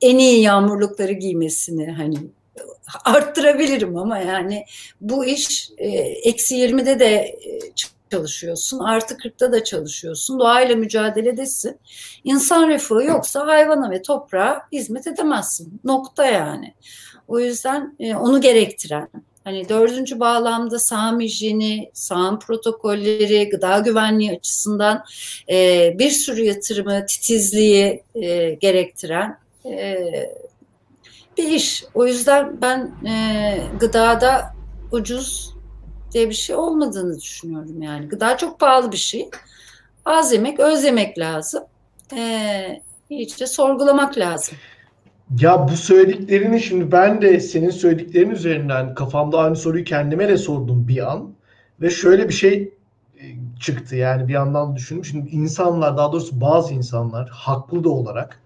[0.00, 2.16] en iyi yağmurlukları giymesini hani
[3.04, 4.64] arttırabilirim ama yani
[5.00, 7.60] bu iş e, eksi 20'de de e,
[8.10, 11.80] çalışıyorsun, artı 40'ta da çalışıyorsun, doğayla mücadeledesin.
[12.24, 15.80] İnsan refahı yoksa hayvana ve toprağa hizmet edemezsin.
[15.84, 16.74] Nokta yani.
[17.28, 19.08] O yüzden e, onu gerektiren,
[19.44, 25.04] hani dördüncü bağlamda sağım hijyeni, sağım protokolleri, gıda güvenliği açısından
[25.98, 28.02] bir sürü yatırımı, titizliği
[28.60, 29.38] gerektiren
[31.38, 31.84] bir iş.
[31.94, 34.54] O yüzden ben e, gıdada
[34.92, 35.54] ucuz
[36.12, 38.08] diye bir şey olmadığını düşünüyorum yani.
[38.08, 39.30] Gıda çok pahalı bir şey.
[40.04, 41.64] Az yemek, öz yemek lazım.
[42.16, 44.58] E, iyice sorgulamak lazım.
[45.40, 50.88] Ya bu söylediklerini şimdi ben de senin söylediklerin üzerinden kafamda aynı soruyu kendime de sordum
[50.88, 51.34] bir an.
[51.80, 52.72] Ve şöyle bir şey
[53.16, 53.24] e,
[53.60, 55.04] çıktı yani bir yandan düşündüm.
[55.04, 58.40] Şimdi insanlar daha doğrusu bazı insanlar haklı da olarak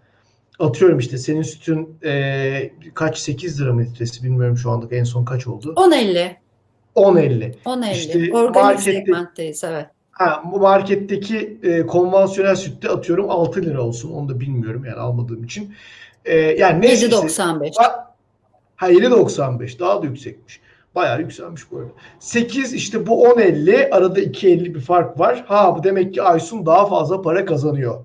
[0.59, 5.47] atıyorum işte senin sütün e, kaç 8 lira metresi bilmiyorum şu anda en son kaç
[5.47, 5.73] oldu?
[5.77, 6.31] 10.50.
[6.97, 7.55] 10.50.
[7.65, 7.93] 10.50.
[7.93, 9.87] İşte Organik markette, segmentteyiz evet.
[10.11, 14.13] Ha, bu marketteki e, konvansiyonel sütte atıyorum 6 lira olsun.
[14.13, 15.75] Onu da bilmiyorum yani almadığım için.
[16.29, 17.73] E, yani neyse 7.95.
[18.77, 20.61] Ha 7.95 daha da yüksekmiş.
[20.95, 21.91] Bayağı yükselmiş bu arada.
[22.19, 25.45] 8 işte bu 10.50 arada 2.50 bir fark var.
[25.49, 28.05] Ha bu demek ki Aysun daha fazla para kazanıyor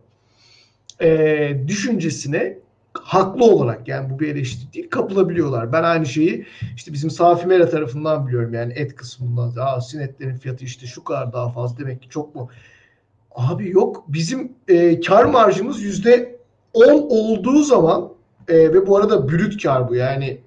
[1.01, 2.57] e, düşüncesine
[2.93, 5.73] haklı olarak yani bu bir eleştiri değil kapılabiliyorlar.
[5.73, 6.45] Ben aynı şeyi
[6.75, 9.53] işte bizim Safi Mera tarafından biliyorum yani et kısmından.
[9.59, 12.49] Aa sinetlerin fiyatı işte şu kadar daha fazla demek ki çok mu?
[13.35, 16.39] Abi yok bizim e, kar marjımız yüzde
[16.73, 18.12] 10 olduğu zaman
[18.47, 20.37] e, ve bu arada brüt kar bu yani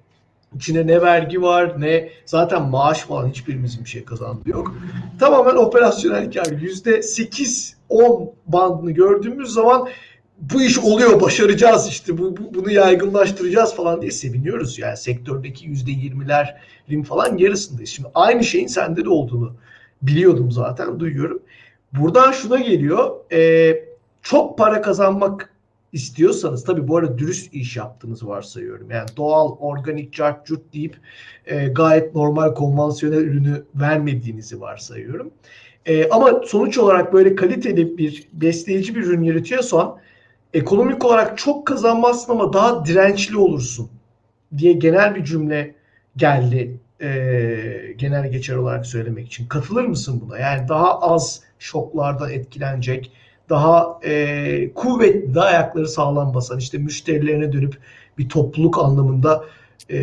[0.55, 4.75] içine ne vergi var ne zaten maaş falan hiçbirimizin bir şey kazandığı yok.
[5.19, 9.89] Tamamen operasyonel kar yüzde 8 10 bandını gördüğümüz zaman
[10.39, 14.79] bu iş oluyor, başaracağız işte bu, bu, bunu yaygınlaştıracağız falan diye seviniyoruz.
[14.79, 17.89] Yani sektördeki yüzde yirmilerin falan yarısındayız.
[17.89, 19.53] Şimdi aynı şeyin sende de olduğunu
[20.01, 21.41] biliyordum zaten, duyuyorum.
[21.93, 23.73] Buradan şuna geliyor, e,
[24.21, 25.53] çok para kazanmak
[25.93, 28.91] istiyorsanız tabi bu arada dürüst iş yaptığınızı varsayıyorum.
[28.91, 30.97] Yani doğal, organik, cart, curt deyip
[31.45, 35.31] e, gayet normal, konvansiyonel ürünü vermediğinizi varsayıyorum.
[35.85, 39.97] E, ama sonuç olarak böyle kaliteli bir, besleyici bir ürün yaratıyorsan
[40.53, 43.89] ekonomik olarak çok kazanmazsın ama daha dirençli olursun
[44.57, 45.75] diye genel bir cümle
[46.17, 47.09] geldi e,
[47.97, 49.47] genel geçer olarak söylemek için.
[49.47, 50.39] Katılır mısın buna?
[50.39, 53.11] Yani daha az şoklardan etkilenecek,
[53.49, 57.77] daha e, kuvvetli, ayakları sağlam basan, işte müşterilerine dönüp
[58.17, 59.45] bir topluluk anlamında
[59.91, 59.99] e,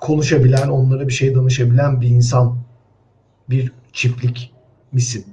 [0.00, 2.58] konuşabilen, onlara bir şey danışabilen bir insan,
[3.50, 4.52] bir çiftlik
[4.92, 5.26] misin?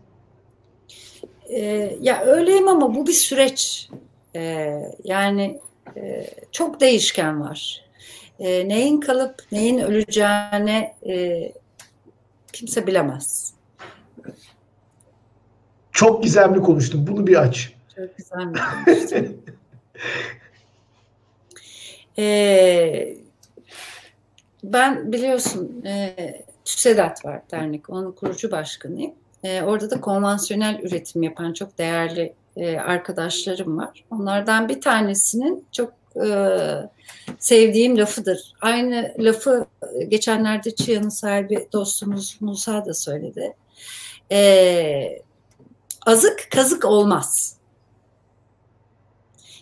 [1.50, 3.90] Ee, ya öyleyim ama bu bir süreç.
[4.36, 4.74] Ee,
[5.04, 5.60] yani
[5.98, 7.86] e, çok değişken var.
[8.40, 11.52] Ee, neyin kalıp neyin öleceğini e,
[12.54, 13.54] kimse bilemez.
[16.02, 17.08] Çok gizemli konuştun.
[17.08, 17.74] Bunu bir aç.
[17.96, 19.38] Çok gizemli konuştun.
[22.18, 23.18] ee,
[24.64, 26.16] ben biliyorsun e,
[26.66, 27.90] TÜSEDAT var dernek.
[27.90, 29.12] Onun kurucu başkanıyım.
[29.44, 34.04] E, orada da konvansiyonel üretim yapan çok değerli e, arkadaşlarım var.
[34.12, 35.94] Onlardan bir tanesinin çok
[36.26, 36.28] e,
[37.40, 38.54] sevdiğim lafıdır.
[38.62, 39.66] Aynı lafı
[40.08, 43.54] geçenlerde Çıyan'ın sahibi dostumuz Musa da söyledi.
[44.32, 45.22] E,
[46.06, 47.56] azık kazık olmaz.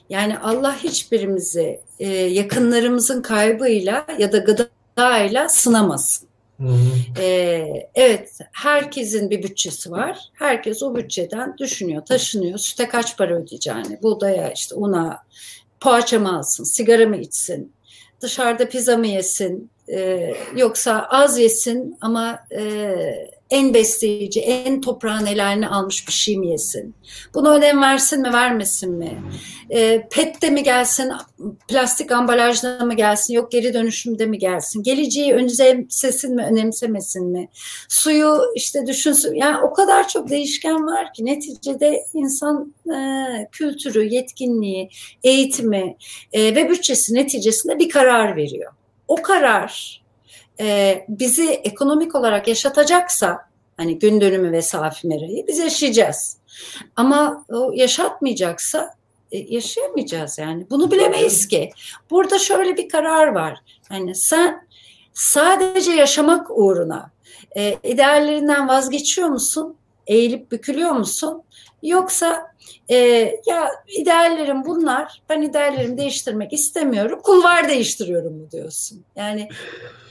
[0.10, 6.30] Yani Allah hiçbirimizi e, yakınlarımızın kaybıyla ya da gıdayla sınamasın.
[7.20, 10.20] Ee, evet, herkesin bir bütçesi var.
[10.34, 12.58] Herkes o bütçeden düşünüyor, taşınıyor.
[12.58, 15.24] Süte kaç para ödeyeceğini, buğdaya, işte una,
[15.80, 17.74] poğaça mı alsın, sigara mı içsin,
[18.22, 22.96] dışarıda pizza mı yesin, e, yoksa az yesin ama e,
[23.50, 26.96] en besleyici, en toprağın ellerini almış bir şey mi yesin?
[27.34, 29.22] Buna önem versin mi, vermesin mi?
[29.70, 31.12] E, pet de mi gelsin,
[31.68, 34.84] plastik ambalajda mı gelsin, yok geri dönüşümde mi gelsin?
[34.84, 37.50] Geleceği önemsesin mi, önemsemesin mi?
[37.90, 39.34] Suyu işte düşünsün.
[39.34, 42.98] Yani o kadar çok değişken var ki neticede insan e,
[43.52, 44.90] kültürü, yetkinliği,
[45.24, 45.98] eğitimi
[46.34, 48.74] e, ve bütçesi neticesinde bir karar veriyor.
[49.08, 50.02] O karar
[50.60, 56.38] e, bizi ekonomik olarak yaşatacaksa hani gün dönümü ve safi merayı biz yaşayacağız.
[56.96, 58.94] Ama o yaşatmayacaksa
[59.32, 60.68] e, yaşayamayacağız yani.
[60.70, 61.72] Bunu bilemeyiz ki.
[62.10, 63.60] Burada şöyle bir karar var.
[63.92, 64.68] Yani sen
[65.14, 67.12] sadece yaşamak uğruna
[67.58, 69.76] e, ideallerinden vazgeçiyor musun?
[70.08, 71.44] Eğilip bükülüyor musun?
[71.84, 72.52] Yoksa
[72.90, 72.96] e,
[73.46, 79.04] ya ideallerim bunlar, ben ideallerimi değiştirmek istemiyorum, kulvar değiştiriyorum mu diyorsun?
[79.16, 79.50] Yani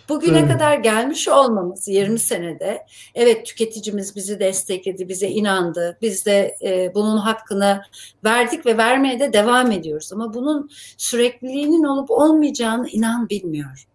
[0.08, 0.48] Bugüne hmm.
[0.48, 5.98] kadar gelmiş olmamız 20 senede evet tüketicimiz bizi destekledi, bize inandı.
[6.02, 7.82] Biz de e, bunun hakkını
[8.24, 10.12] verdik ve vermeye de devam ediyoruz.
[10.12, 13.86] Ama bunun sürekliliğinin olup olmayacağını inan bilmiyor.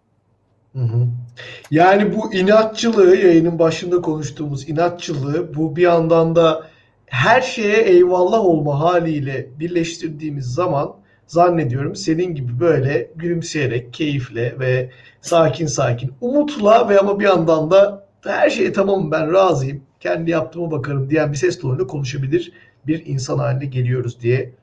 [1.71, 6.67] Yani bu inatçılığı yayının başında konuştuğumuz inatçılığı bu bir yandan da
[7.13, 10.95] her şeye eyvallah olma haliyle birleştirdiğimiz zaman
[11.27, 14.91] zannediyorum senin gibi böyle gülümseyerek, keyifle ve
[15.21, 20.71] sakin sakin, umutla ve ama bir yandan da her şey tamam ben razıyım, kendi yaptığıma
[20.71, 22.51] bakarım diyen bir ses tonuyla konuşabilir
[22.87, 24.53] bir insan haline geliyoruz diye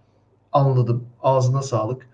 [0.53, 1.05] anladım.
[1.23, 2.09] Ağzına sağlık.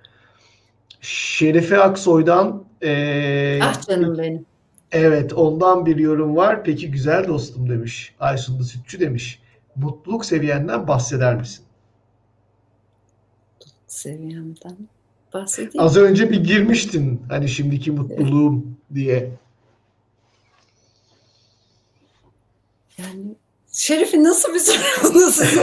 [1.01, 4.47] Şerife Aksoy'dan ee, ah canım benim.
[4.93, 6.65] Evet ondan bir yorum var.
[6.65, 8.15] Peki güzel dostum demiş.
[8.21, 9.46] Aysun'da Sütçü demiş.
[9.77, 11.67] Mutluluk seviyenden bahseder misin?
[13.97, 14.77] seviyemden
[15.35, 15.81] bahsedeyim.
[15.81, 19.31] Az önce bir girmiştin hani şimdiki mutluluğum diye.
[22.99, 23.37] Yani
[23.73, 25.63] Şerif'in nasıl bir soru nasıl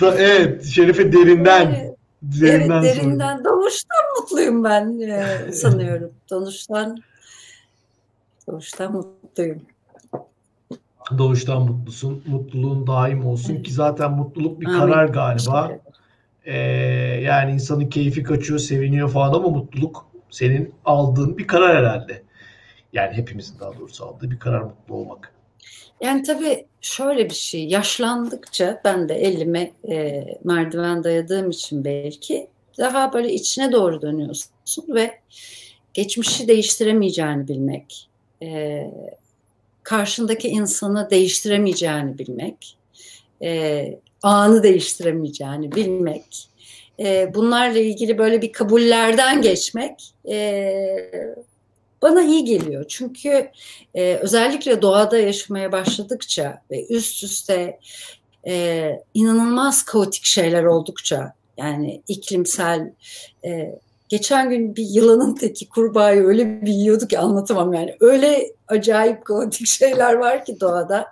[0.00, 6.12] da, evet Şerife derinden evet, derinden, evet, derinden doğuştan mutluyum ben e, sanıyorum.
[6.30, 6.96] doğuştan
[8.48, 9.62] doğuştan mutluyum.
[11.18, 12.22] Doğuştan mutlusun.
[12.26, 14.78] Mutluluğun daim olsun ki zaten mutluluk bir Amin.
[14.78, 15.78] karar galiba.
[16.44, 16.56] Ee,
[17.22, 22.22] yani insanın keyfi kaçıyor, seviniyor falan ama mutluluk senin aldığın bir karar herhalde.
[22.92, 25.32] Yani hepimizin daha doğrusu aldığı bir karar mutlu olmak.
[26.00, 32.48] Yani tabii şöyle bir şey, yaşlandıkça ben de elime e, merdiven dayadığım için belki
[32.78, 34.52] daha böyle içine doğru dönüyorsun
[34.88, 35.18] ve
[35.94, 38.08] geçmişi değiştiremeyeceğini bilmek,
[38.42, 38.90] e,
[39.82, 42.76] karşındaki insanı değiştiremeyeceğini bilmek,
[43.42, 43.84] e,
[44.22, 46.48] anı değiştiremeyeceğini bilmek,
[47.00, 50.66] e, bunlarla ilgili böyle bir kabullerden geçmek e,
[52.02, 52.84] bana iyi geliyor.
[52.88, 53.50] Çünkü
[53.94, 57.78] e, özellikle doğada yaşamaya başladıkça ve üst üste
[58.46, 62.92] e, inanılmaz kaotik şeyler oldukça yani iklimsel
[63.44, 63.78] e,
[64.10, 69.66] geçen gün bir yılanın teki kurbağayı öyle bir yiyordu ki anlatamam yani öyle acayip kaotik
[69.66, 71.06] şeyler var ki doğada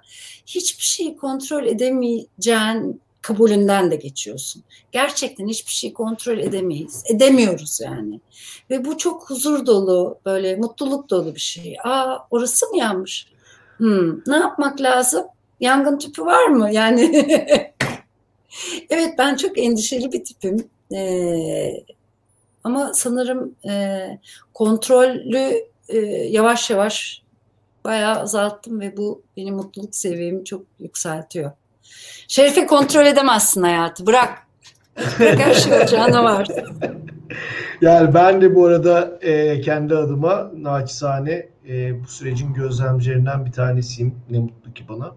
[0.47, 4.63] hiçbir şeyi kontrol edemeyeceğin kabulünden de geçiyorsun.
[4.93, 7.05] Gerçekten hiçbir şey kontrol edemeyiz.
[7.07, 8.21] Edemiyoruz yani.
[8.71, 11.77] Ve bu çok huzur dolu, böyle mutluluk dolu bir şey.
[11.85, 13.27] Aa orası mı yanmış?
[13.77, 15.25] Hmm, ne yapmak lazım?
[15.61, 16.73] Yangın tüpü var mı?
[16.73, 17.27] Yani
[18.91, 20.69] evet ben çok endişeli bir tipim.
[20.95, 21.85] Ee,
[22.69, 24.05] ama sanırım e,
[24.55, 25.53] kontrollü
[25.89, 25.99] e,
[26.31, 27.23] yavaş yavaş
[27.85, 31.53] bayağı azalttım ve bu benim mutluluk seviyemi çok yükseltiyor.
[32.29, 34.07] Şerife kontrol edemezsin hayatı.
[34.07, 34.47] Bırak.
[35.19, 36.49] Bırak her şey olacağına var.
[37.81, 44.15] Yani ben de bu arada e, kendi adıma naçizane e, bu sürecin gözlemcilerinden bir tanesiyim.
[44.31, 45.15] Ne mutlu ki bana.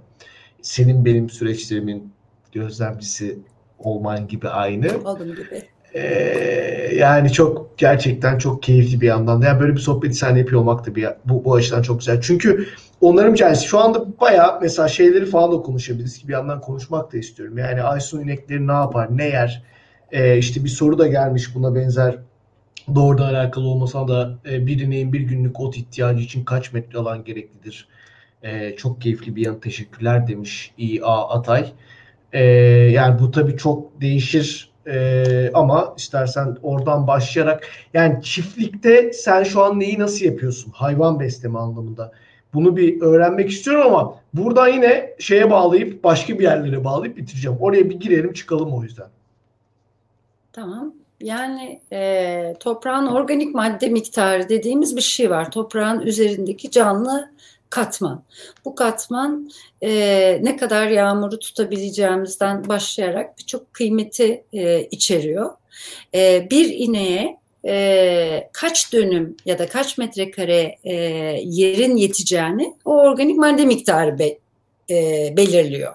[0.62, 2.14] Senin benim süreçlerimin
[2.52, 3.40] gözlemcisi
[3.80, 4.88] olman gibi aynı.
[5.06, 5.64] Oldum gibi.
[5.96, 9.42] Ee, yani çok gerçekten çok keyifli bir yandan.
[9.42, 12.22] Yani böyle bir sohbeti sen yapıyor olmak da bir, bu, bu açıdan çok güzel.
[12.22, 12.68] Çünkü
[13.02, 17.18] onların hikayesi şu anda baya mesela şeyleri falan da konuşabiliriz ki bir yandan konuşmak da
[17.18, 17.58] istiyorum.
[17.58, 19.64] Yani Aysun inekleri ne yapar, ne yer?
[20.12, 22.18] Ee, işte bir soru da gelmiş buna benzer
[22.96, 27.24] doğrudan alakalı olmasa da e, bir ineğin bir günlük ot ihtiyacı için kaç metre alan
[27.24, 27.88] gereklidir?
[28.44, 31.72] E, çok keyifli bir yan teşekkürler demiş İA Atay.
[32.34, 32.44] E,
[32.92, 39.80] yani bu tabii çok değişir ee, ama istersen oradan başlayarak yani çiftlikte sen şu an
[39.80, 40.72] neyi nasıl yapıyorsun?
[40.72, 42.12] Hayvan besleme anlamında.
[42.54, 47.58] Bunu bir öğrenmek istiyorum ama buradan yine şeye bağlayıp başka bir yerlere bağlayıp bitireceğim.
[47.60, 49.08] Oraya bir girelim çıkalım o yüzden.
[50.54, 50.94] Tamam.
[51.22, 55.52] Yani e, toprağın organik madde miktarı dediğimiz bir şey var.
[55.52, 57.32] Toprağın üzerindeki canlı
[57.72, 58.24] katman.
[58.66, 59.50] Bu katman
[59.84, 59.90] e,
[60.42, 65.52] ne kadar yağmuru tutabileceğimizden başlayarak birçok kıymeti e, içeriyor.
[66.16, 70.94] E, bir ineğe e, kaç dönüm ya da kaç metrekare e,
[71.44, 74.38] yerin yeteceğini o organik madde miktarı be,
[74.90, 75.94] e, belirliyor.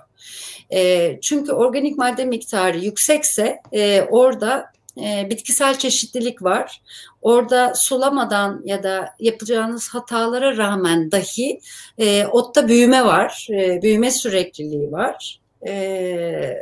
[0.73, 6.83] E, çünkü organik madde miktarı yüksekse e, orada e, bitkisel çeşitlilik var.
[7.23, 11.61] Orada sulamadan ya da yapacağınız hatalara rağmen dahi
[11.99, 15.41] e, otta büyüme var, e, büyüme sürekliliği var.
[15.67, 16.57] E,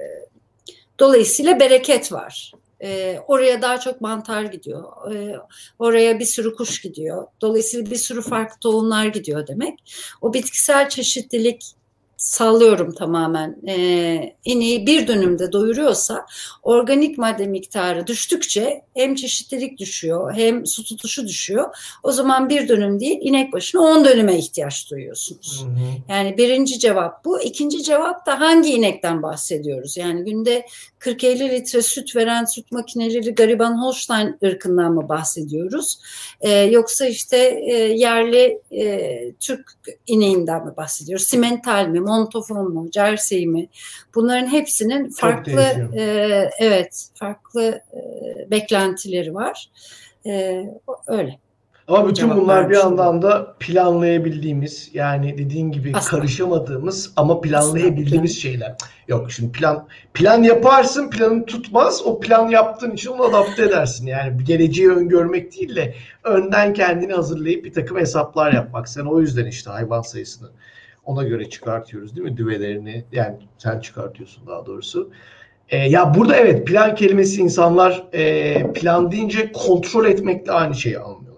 [0.99, 2.53] dolayısıyla bereket var.
[2.82, 5.12] E, oraya daha çok mantar gidiyor.
[5.14, 5.37] E,
[5.78, 7.26] oraya bir sürü kuş gidiyor.
[7.41, 9.74] Dolayısıyla bir sürü farklı tohumlar gidiyor demek.
[10.20, 11.74] O bitkisel çeşitlilik
[12.16, 16.26] sallıyorum tamamen e, ineği bir dönümde doyuruyorsa
[16.62, 21.74] organik madde miktarı düştükçe hem çeşitlilik düşüyor hem su tutuşu düşüyor.
[22.02, 25.64] O zaman bir dönüm değil inek başına 10 dönüme ihtiyaç duyuyorsunuz.
[25.64, 25.84] Hı hı.
[26.08, 27.40] Yani birinci cevap bu.
[27.40, 29.96] İkinci cevap da hangi inekten bahsediyoruz?
[29.96, 30.66] Yani günde
[31.00, 35.98] 40-50 litre süt veren süt makineleri gariban Holstein ırkından mı bahsediyoruz?
[36.40, 37.36] E, yoksa işte
[37.66, 39.72] e, yerli e, Türk
[40.06, 41.26] ineğinden mi bahsediyoruz?
[41.26, 43.68] Simental mi, montofon mu, jersey mi?
[44.14, 45.62] Bunların hepsinin farklı
[45.96, 46.04] e,
[46.60, 48.00] evet farklı e,
[48.50, 49.70] beklentileri var.
[50.26, 50.64] E,
[51.06, 51.38] öyle.
[51.88, 56.20] Ama bütün bunlar bir yandan da planlayabildiğimiz yani dediğin gibi Aslında.
[56.20, 58.42] karışamadığımız ama planlayabildiğimiz Aslında.
[58.42, 58.74] şeyler.
[59.08, 64.06] Yok şimdi plan plan yaparsın planın tutmaz o plan yaptığın için onu adapte edersin.
[64.06, 65.94] Yani geleceği öngörmek değil de
[66.24, 68.88] önden kendini hazırlayıp bir takım hesaplar yapmak.
[68.88, 70.48] Sen o yüzden işte hayvan sayısını
[71.07, 72.36] ona göre çıkartıyoruz değil mi?
[72.36, 75.11] Düvelerini yani sen çıkartıyorsun daha doğrusu.
[75.68, 81.34] E, ya burada evet plan kelimesi insanlar e, plan deyince kontrol etmekle aynı şeyi anlıyor.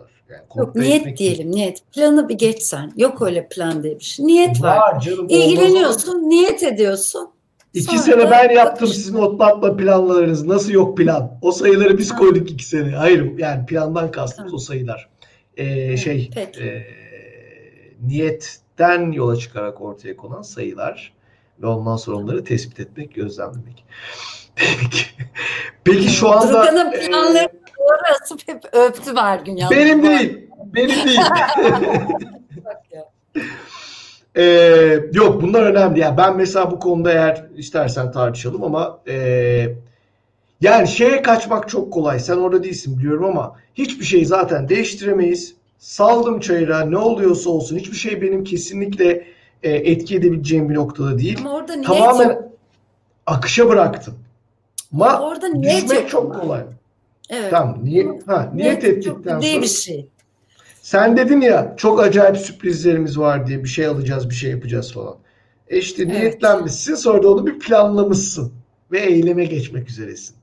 [0.57, 1.83] Yok niyet diyelim niyet.
[1.93, 2.93] Planı bir geçsen.
[2.97, 4.27] Yok öyle plan diye bir şey.
[4.27, 4.77] Niyet var.
[4.77, 5.01] var.
[5.01, 6.27] Canım, İlgileniyorsun, olmaz.
[6.27, 7.29] niyet ediyorsun.
[7.75, 10.47] İki sene ben yaptım sizin otlatma planlarınız.
[10.47, 11.39] Nasıl yok plan?
[11.43, 12.17] O sayıları biz ha.
[12.17, 12.91] koyduk iki sene.
[12.91, 14.57] Hayır yani plandan kastımız ha.
[14.57, 15.09] o sayılar.
[15.57, 16.83] Ee, şey e,
[18.79, 21.13] niyetten yola çıkarak ortaya konan sayılar
[21.63, 23.85] ve ondan sonra onları tespit etmek, gözlemlemek.
[24.57, 25.07] Peki,
[25.85, 26.49] Peki şu anda...
[26.49, 29.59] Durgan'ın planları e, duvara asıp hep öptüm her gün.
[29.71, 30.51] Benim değil.
[30.75, 31.21] Benim değil.
[34.39, 36.01] Ee, yok bunlar önemli.
[36.01, 39.69] Yani ben mesela bu konuda eğer istersen tartışalım ama e,
[40.61, 42.19] yani şeye kaçmak çok kolay.
[42.19, 45.57] Sen orada değilsin biliyorum ama hiçbir şeyi zaten değiştiremeyiz.
[45.79, 49.27] Saldım çayıra ne oluyorsa olsun hiçbir şey benim kesinlikle
[49.63, 51.39] e, etki edebileceğim bir noktada değil.
[51.41, 52.43] Ama orada niyet Tamamen yok.
[53.27, 54.15] akışa bıraktım.
[54.93, 56.63] Ama orada niyet düşmek çok kolay.
[57.31, 57.51] Evet.
[57.51, 57.79] Tamam.
[57.85, 59.63] Niye, ha, niyet, niyet ettikten sonra.
[59.63, 60.09] bir şey.
[60.83, 65.17] Sen dedin ya çok acayip sürprizlerimiz var diye bir şey alacağız, bir şey yapacağız falan.
[65.69, 66.13] E işte evet.
[66.13, 68.53] niyetlenmişsin sonra da onu bir planlamışsın
[68.93, 70.37] ve eyleme geçmek üzeresin.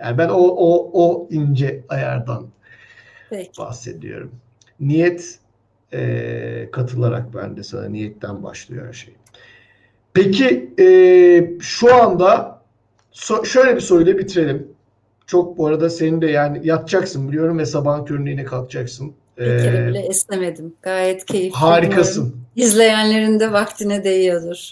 [0.00, 2.46] Yani ben o o o ince ayardan
[3.30, 3.58] Peki.
[3.58, 4.32] bahsediyorum.
[4.80, 5.38] Niyet
[5.92, 9.14] e, katılarak ben de sana niyetten başlıyor her şey.
[10.14, 10.86] Peki e,
[11.60, 12.62] şu anda
[13.12, 14.68] so, şöyle bir soruyla bitirelim.
[15.26, 19.12] Çok bu arada senin de yani yatacaksın biliyorum ve sabahın köründe yine kalkacaksın.
[19.38, 20.74] Bir kere ee, bile esnemedim.
[20.82, 21.56] Gayet keyifli.
[21.56, 22.22] Harikasın.
[22.22, 22.44] Umarım.
[22.56, 24.70] İzleyenlerin de vaktine değiyordur.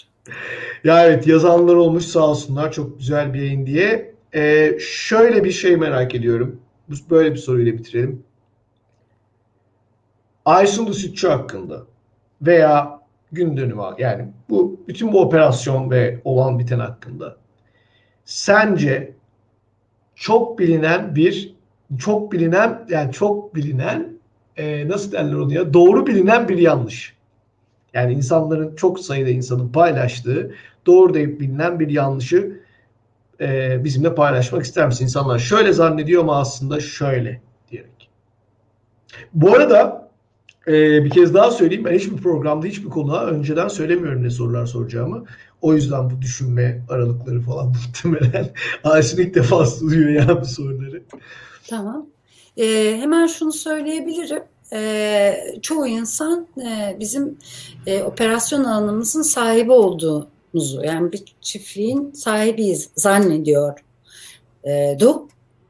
[0.83, 4.13] Ya evet yazanlar olmuş sağ olsunlar çok güzel bir yayın diye.
[4.35, 6.59] Ee, şöyle bir şey merak ediyorum.
[7.09, 8.23] Böyle bir soruyla bitirelim.
[10.45, 11.85] Aysunlu Sütçü hakkında
[12.41, 12.99] veya
[13.31, 17.37] gün dönümü yani bu bütün bu operasyon ve olan biten hakkında
[18.25, 19.13] sence
[20.15, 21.55] çok bilinen bir
[21.97, 24.19] çok bilinen yani çok bilinen
[24.57, 27.15] e, nasıl derler onu ya doğru bilinen bir yanlış.
[27.93, 30.55] Yani insanların çok sayıda insanın paylaştığı
[30.85, 32.59] doğru deyip bilinen bir yanlışı
[33.41, 35.03] e, bizimle paylaşmak ister misin?
[35.03, 37.41] İnsanlar şöyle zannediyor ama aslında şöyle
[37.71, 38.09] diyerek.
[39.33, 40.08] Bu arada
[40.69, 41.85] e, bir kez daha söyleyeyim.
[41.85, 45.25] Ben hiçbir programda hiçbir konuğa önceden söylemiyorum ne sorular soracağımı.
[45.61, 48.49] O yüzden bu düşünme aralıkları falan muhtemelen
[48.83, 51.03] Ayşin ilk defa soruyor ya bu soruları.
[51.67, 52.05] Tamam.
[52.57, 54.43] Ee, hemen şunu söyleyebilirim.
[54.73, 57.37] Ee, çoğu insan e, bizim
[57.87, 63.79] e, operasyon alanımızın sahibi olduğumuzu yani bir çiftliğin sahibiyiz zannediyor.
[64.63, 65.27] E, du.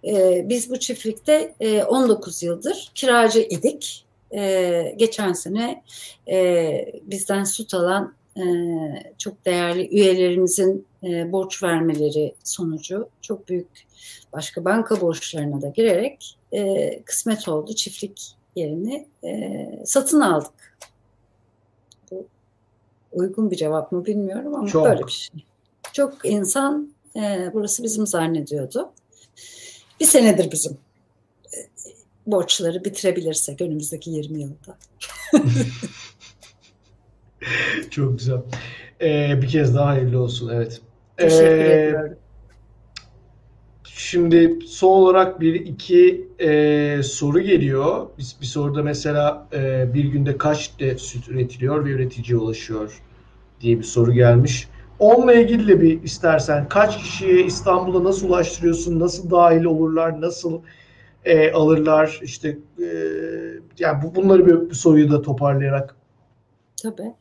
[0.08, 4.06] E, biz bu çiftlikte e, 19 yıldır kiracı idik.
[4.36, 5.84] E, geçen sene
[6.30, 8.44] e, bizden süt alan e,
[9.18, 13.68] çok değerli üyelerimizin e, borç vermeleri sonucu çok büyük
[14.34, 17.74] başka banka borçlarına da girerek e, kısmet oldu.
[17.76, 20.78] Çiftlik yerini e, satın aldık.
[22.12, 22.28] Bu
[23.12, 24.86] uygun bir cevap mı bilmiyorum ama çok.
[24.86, 25.44] böyle bir şey.
[25.94, 28.92] Çok insan e, burası bizim zannediyordu.
[30.00, 30.78] Bir senedir bizim
[32.32, 34.78] borçları bitirebilirsek önümüzdeki 20 yılda.
[37.90, 38.42] Çok güzel.
[39.02, 40.50] Ee, bir kez daha hayırlı olsun.
[40.54, 40.82] Evet.
[41.18, 42.16] Teşekkür ee, ediyorum.
[43.84, 48.08] Şimdi son olarak bir iki e, soru geliyor.
[48.18, 53.02] Biz bir soruda mesela e, bir günde kaç de süt üretiliyor ve üreticiye ulaşıyor
[53.62, 54.68] diye bir soru gelmiş.
[55.00, 60.62] Onunla ilgili de bir istersen kaç kişiye İstanbul'a nasıl ulaştırıyorsun, nasıl dahil olurlar, nasıl
[61.30, 62.88] e, alırlar işte e,
[63.80, 65.96] yani bu, bunları bir, bir soruyu da toparlayarak
[66.84, 67.14] Tabii.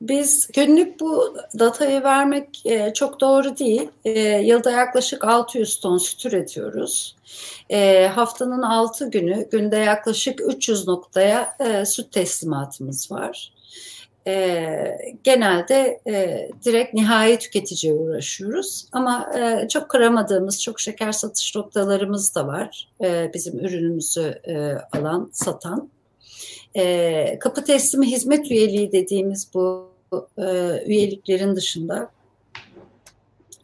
[0.00, 3.88] Biz günlük bu datayı vermek e, çok doğru değil.
[4.04, 7.16] E, yılda yaklaşık 600 ton süt üretiyoruz.
[7.70, 13.52] E, haftanın 6 günü günde yaklaşık 300 noktaya e, süt teslimatımız var.
[14.26, 18.86] E, genelde e, direkt nihai tüketiciye uğraşıyoruz.
[18.92, 22.88] Ama e, çok kıramadığımız çok şeker satış noktalarımız da var.
[23.04, 25.90] E, bizim ürünümüzü e, alan, satan.
[26.74, 29.92] E, kapı teslimi hizmet üyeliği dediğimiz bu
[30.38, 30.42] e,
[30.86, 32.10] üyeliklerin dışında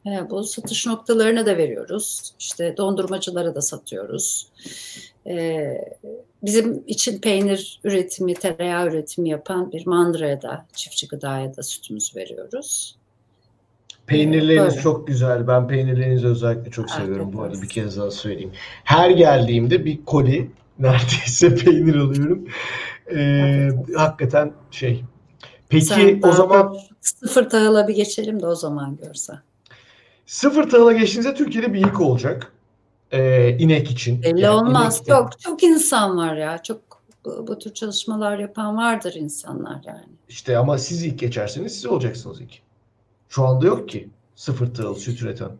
[0.06, 2.34] e, bu satış noktalarına da veriyoruz.
[2.38, 4.48] İşte dondurmacılara da satıyoruz.
[5.28, 5.68] E,
[6.42, 12.98] bizim için peynir üretimi, tereyağı üretimi yapan bir mandıraya da, çiftçi gıdaya da sütümüzü veriyoruz.
[14.06, 14.82] Peynirleriniz Böyle.
[14.82, 15.46] çok güzel.
[15.46, 18.52] Ben peynirlerinizi özellikle çok seviyorum bu arada bir kez daha söyleyeyim.
[18.84, 22.48] Her geldiğimde bir koli neredeyse peynir alıyorum.
[23.16, 25.04] Ee, hakikaten şey.
[25.68, 29.32] Peki Sen o zaman sıfır tahıla bir geçelim de o zaman görse.
[30.26, 32.52] Sıfır tahıla geçtiğinizde Türkiye'de bir ilk olacak.
[33.12, 34.22] Ee, inek için.
[34.22, 35.02] Belli yani olmaz.
[35.06, 36.62] Çok çok insan var ya.
[36.62, 36.80] Çok
[37.24, 40.04] bu, bu tür çalışmalar yapan vardır insanlar yani.
[40.28, 42.52] İşte ama siz ilk geçerseniz siz olacaksınız ilk.
[43.28, 45.50] Şu anda yok ki sıfır tahıl süt üreten.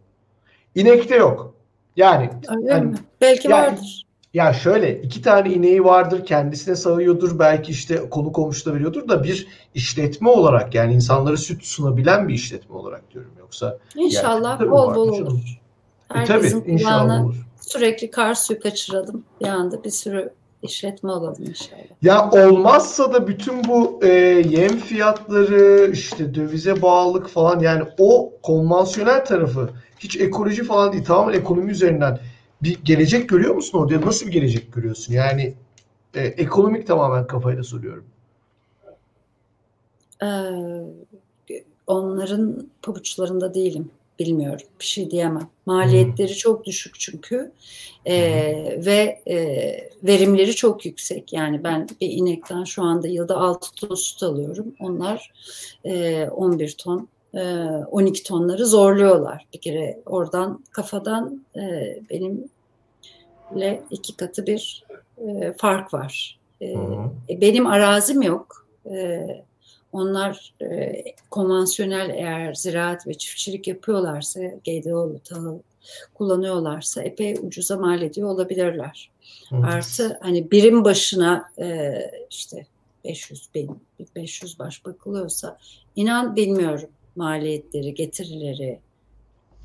[0.74, 1.54] İnekte yok.
[1.96, 2.96] Yani, Öyle yani, mi?
[3.20, 4.06] Belki yani, vardır.
[4.34, 9.46] Ya şöyle iki tane ineği vardır kendisine sağıyordur belki işte konu komşuda veriyordur da bir
[9.74, 13.78] işletme olarak yani insanlara süt sunabilen bir işletme olarak diyorum yoksa.
[13.96, 15.60] İnşallah bol bol olur.
[16.14, 17.34] E, tabii olur.
[17.60, 20.30] Sürekli kar suyu kaçıralım bir anda bir sürü
[20.62, 21.82] işletme alalım inşallah.
[22.02, 24.08] Ya olmazsa da bütün bu e,
[24.48, 31.38] yem fiyatları işte dövize bağlılık falan yani o konvansiyonel tarafı hiç ekoloji falan değil tamamen
[31.38, 32.18] ekonomi üzerinden
[32.62, 34.06] bir gelecek görüyor musun orada?
[34.06, 35.12] Nasıl bir gelecek görüyorsun?
[35.12, 35.54] Yani
[36.14, 38.04] e, ekonomik tamamen kafayla soruyorum.
[40.22, 41.56] Ee,
[41.86, 43.90] onların pabuçlarında değilim.
[44.18, 44.66] Bilmiyorum.
[44.80, 45.48] Bir şey diyemem.
[45.66, 47.52] Maliyetleri çok düşük çünkü.
[48.04, 48.14] Hmm.
[48.86, 49.36] Ve e,
[50.02, 51.32] verimleri çok yüksek.
[51.32, 54.74] Yani ben bir inekten şu anda yılda 6 ton süt alıyorum.
[54.80, 55.32] Onlar
[55.84, 57.08] e, 11 ton
[57.90, 59.46] 12 tonları zorluyorlar.
[59.54, 61.44] Bir kere oradan kafadan
[62.10, 64.84] benimle iki katı bir
[65.56, 66.38] fark var.
[66.62, 68.66] E, benim arazim yok.
[69.92, 70.54] Onlar
[71.30, 75.58] konvansiyonel eğer ziraat ve çiftçilik yapıyorlarsa, GDO'lu tahıl
[76.14, 79.10] kullanıyorlarsa epey ucuza mal ediyor olabilirler.
[79.52, 79.64] Evet.
[79.64, 81.50] Artı hani birim başına
[82.30, 82.66] işte
[83.04, 83.78] 500 bin,
[84.16, 85.58] 500 baş bakılıyorsa
[85.96, 88.78] inan bilmiyorum maliyetleri, getirileri.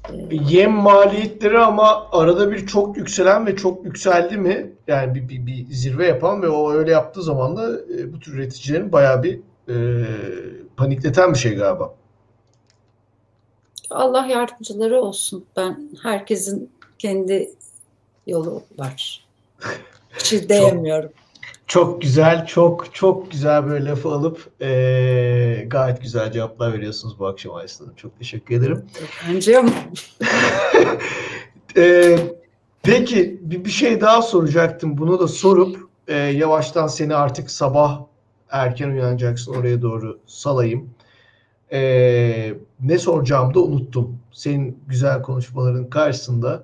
[0.09, 4.71] E, yem maliyetleri ama arada bir çok yükselen ve çok yükseldi mi?
[4.87, 8.33] Yani bir, bir, bir zirve yapan ve o öyle yaptığı zaman da e, bu tür
[8.33, 9.39] üreticilerin bayağı bir
[9.69, 9.73] e,
[10.77, 11.95] panikleten bir şey galiba.
[13.89, 15.45] Allah yardımcıları olsun.
[15.57, 17.51] Ben herkesin kendi
[18.27, 19.25] yolu var.
[20.17, 21.11] Hiç diyemiyorum.
[21.67, 27.55] Çok güzel, çok çok güzel böyle lafı alıp e, gayet güzel cevaplar veriyorsunuz bu akşam
[27.55, 28.85] Aysun Çok teşekkür ederim.
[29.27, 29.63] Bence
[31.77, 32.17] e,
[32.83, 34.97] Peki bir, bir şey daha soracaktım.
[34.97, 38.01] Bunu da sorup e, yavaştan seni artık sabah
[38.53, 40.89] erken uyanacaksın oraya doğru salayım.
[41.71, 44.19] E, ne soracağımı da unuttum.
[44.31, 46.63] Senin güzel konuşmaların karşısında.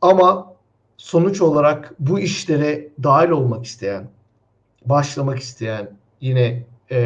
[0.00, 0.54] Ama
[0.96, 4.10] sonuç olarak bu işlere dahil olmak isteyen,
[4.84, 5.90] başlamak isteyen
[6.20, 6.98] yine e,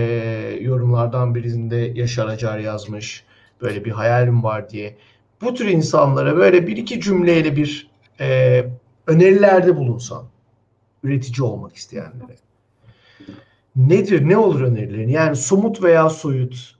[0.61, 3.25] yorumlardan birinde Yaşar Acar yazmış.
[3.61, 4.97] Böyle bir hayalim var diye.
[5.41, 8.67] Bu tür insanlara böyle bir iki cümleyle bir e,
[9.07, 10.25] önerilerde bulunsan
[11.03, 12.37] üretici olmak isteyenlere.
[13.77, 14.29] Nedir?
[14.29, 15.09] Ne olur önerilerin?
[15.09, 16.75] Yani somut veya soyut.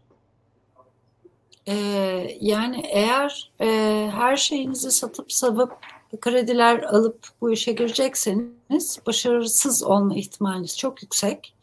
[1.69, 3.67] Ee, yani eğer e,
[4.15, 5.73] her şeyinizi satıp savup
[6.21, 11.55] krediler alıp bu işe girecekseniz başarısız olma ihtimaliniz çok yüksek.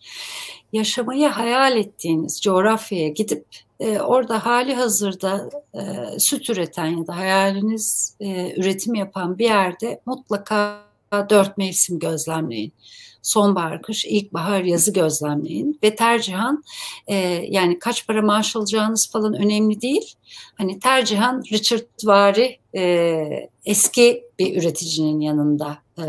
[0.74, 3.46] Yaşamayı hayal ettiğiniz coğrafyaya gidip
[3.80, 10.02] e, orada hali hazırda e, süt üreten ya da hayaliniz e, üretim yapan bir yerde
[10.06, 10.82] mutlaka
[11.30, 12.74] dört mevsim gözlemleyin
[13.22, 15.80] sonbahar, kış, ilkbahar, yazı gözlemleyin.
[15.84, 16.64] Ve tercihan
[17.08, 17.16] e,
[17.50, 20.16] yani kaç para maaş alacağınız falan önemli değil.
[20.58, 25.78] Hani tercihan Richard Vari e, eski bir üreticinin yanında.
[25.98, 26.04] E,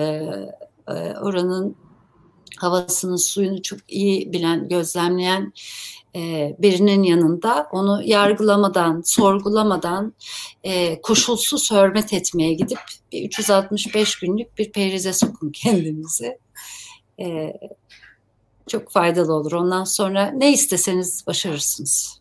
[0.88, 1.76] e, oranın
[2.58, 5.52] havasını, suyunu çok iyi bilen, gözlemleyen
[6.16, 7.68] e, birinin yanında.
[7.72, 10.14] Onu yargılamadan, sorgulamadan
[10.64, 12.78] e, koşulsuz hürmet etmeye gidip
[13.12, 16.38] bir 365 günlük bir perize sokun kendinizi
[17.22, 17.54] e,
[18.66, 19.52] çok faydalı olur.
[19.52, 22.20] Ondan sonra ne isteseniz başarırsınız.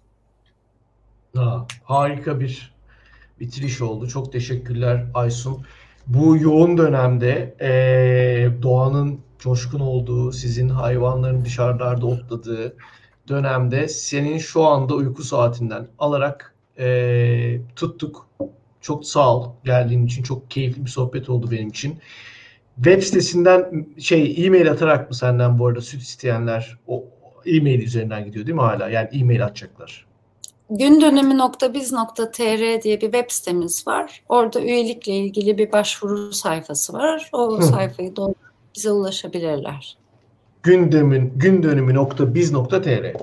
[1.36, 2.74] Ha, harika bir
[3.40, 4.08] bitiriş oldu.
[4.08, 5.66] Çok teşekkürler Aysun.
[6.08, 12.76] Bu yoğun dönemde e, doğanın coşkun olduğu, sizin hayvanların dışarılarda otladığı
[13.28, 18.28] dönemde senin şu anda uyku saatinden alarak e, tuttuk.
[18.82, 20.24] Çok sağ ol geldiğin için.
[20.24, 22.00] Çok keyifli bir sohbet oldu benim için.
[22.76, 27.06] Web sitesinden şey e-mail atarak mı senden bu arada süt isteyenler o
[27.46, 28.90] e-mail üzerinden gidiyor değil mi hala?
[28.90, 30.06] Yani e-mail atacaklar.
[30.70, 34.24] Gündönemi.biz.tr diye bir web sitemiz var.
[34.30, 37.30] Orada üyelikle ilgili bir başvuru sayfası var.
[37.34, 37.64] O Hı.
[37.64, 38.38] sayfayı doldurup
[38.76, 39.98] bize ulaşabilirler.
[40.64, 43.14] Gündemin gündönemi.biz.tr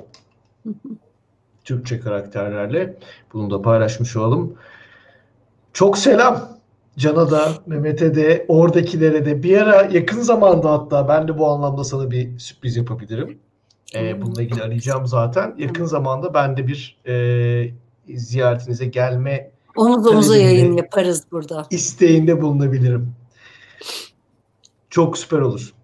[1.64, 2.96] Türkçe karakterlerle
[3.32, 4.54] bunu da paylaşmış olalım.
[5.72, 6.57] Çok selam.
[6.98, 11.84] Can'a da, Mehmet'e de, oradakilere de bir ara yakın zamanda hatta ben de bu anlamda
[11.84, 13.38] sana bir sürpriz yapabilirim.
[13.94, 15.54] Ee, bununla ilgili arayacağım zaten.
[15.58, 21.66] Yakın zamanda ben de bir e, ziyaretinize gelme Omuz omuza yayın yaparız burada.
[21.70, 23.12] İsteğinde bulunabilirim.
[24.90, 25.74] Çok süper olur.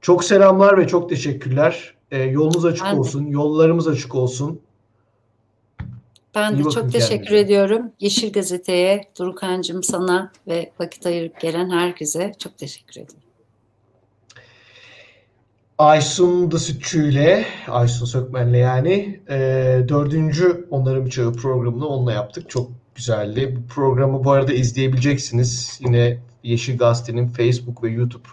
[0.00, 1.94] Çok selamlar ve çok teşekkürler.
[2.10, 3.26] Ee, yolunuz açık ben olsun.
[3.26, 3.30] De.
[3.30, 4.60] Yollarımız açık olsun.
[6.34, 7.38] Ben İyi de çok teşekkür kendinize.
[7.38, 7.92] ediyorum.
[8.00, 13.20] Yeşil Gazete'ye, Durukancığım sana ve vakit ayırıp gelen herkese çok teşekkür ederim.
[15.78, 19.36] Aysun da Sütçü Aysun Sökmen'le yani e,
[19.88, 22.50] dördüncü Onların Bıçağı programını onunla yaptık.
[22.50, 23.56] Çok güzeldi.
[23.56, 25.80] Bu programı bu arada izleyebileceksiniz.
[25.84, 28.28] Yine Yeşil Gazete'nin Facebook ve YouTube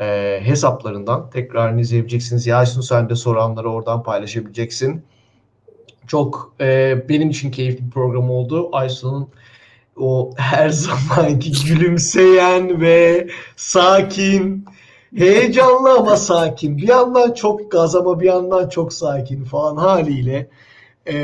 [0.00, 2.46] e, hesaplarından tekrar izleyebileceksiniz.
[2.46, 5.04] Ya Aysun sen de soranları oradan paylaşabileceksin.
[6.06, 8.68] Çok e, benim için keyifli bir program oldu.
[8.72, 9.28] Aysun'un
[9.96, 14.64] o her zamanki gülümseyen ve sakin,
[15.16, 16.78] heyecanlı ama sakin.
[16.78, 20.48] Bir yandan çok gaz ama bir yandan çok sakin falan haliyle
[21.08, 21.16] e,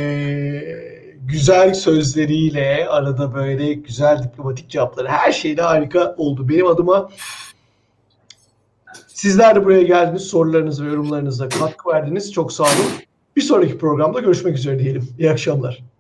[1.29, 6.49] güzel sözleriyle arada böyle güzel diplomatik cevapları her şeyle harika oldu.
[6.49, 7.11] Benim adıma
[9.09, 12.33] sizler de buraya geldiniz sorularınız ve yorumlarınızla katkı verdiniz.
[12.33, 13.12] Çok sağ olun.
[13.37, 15.09] Bir sonraki programda görüşmek üzere diyelim.
[15.19, 15.92] İyi akşamlar.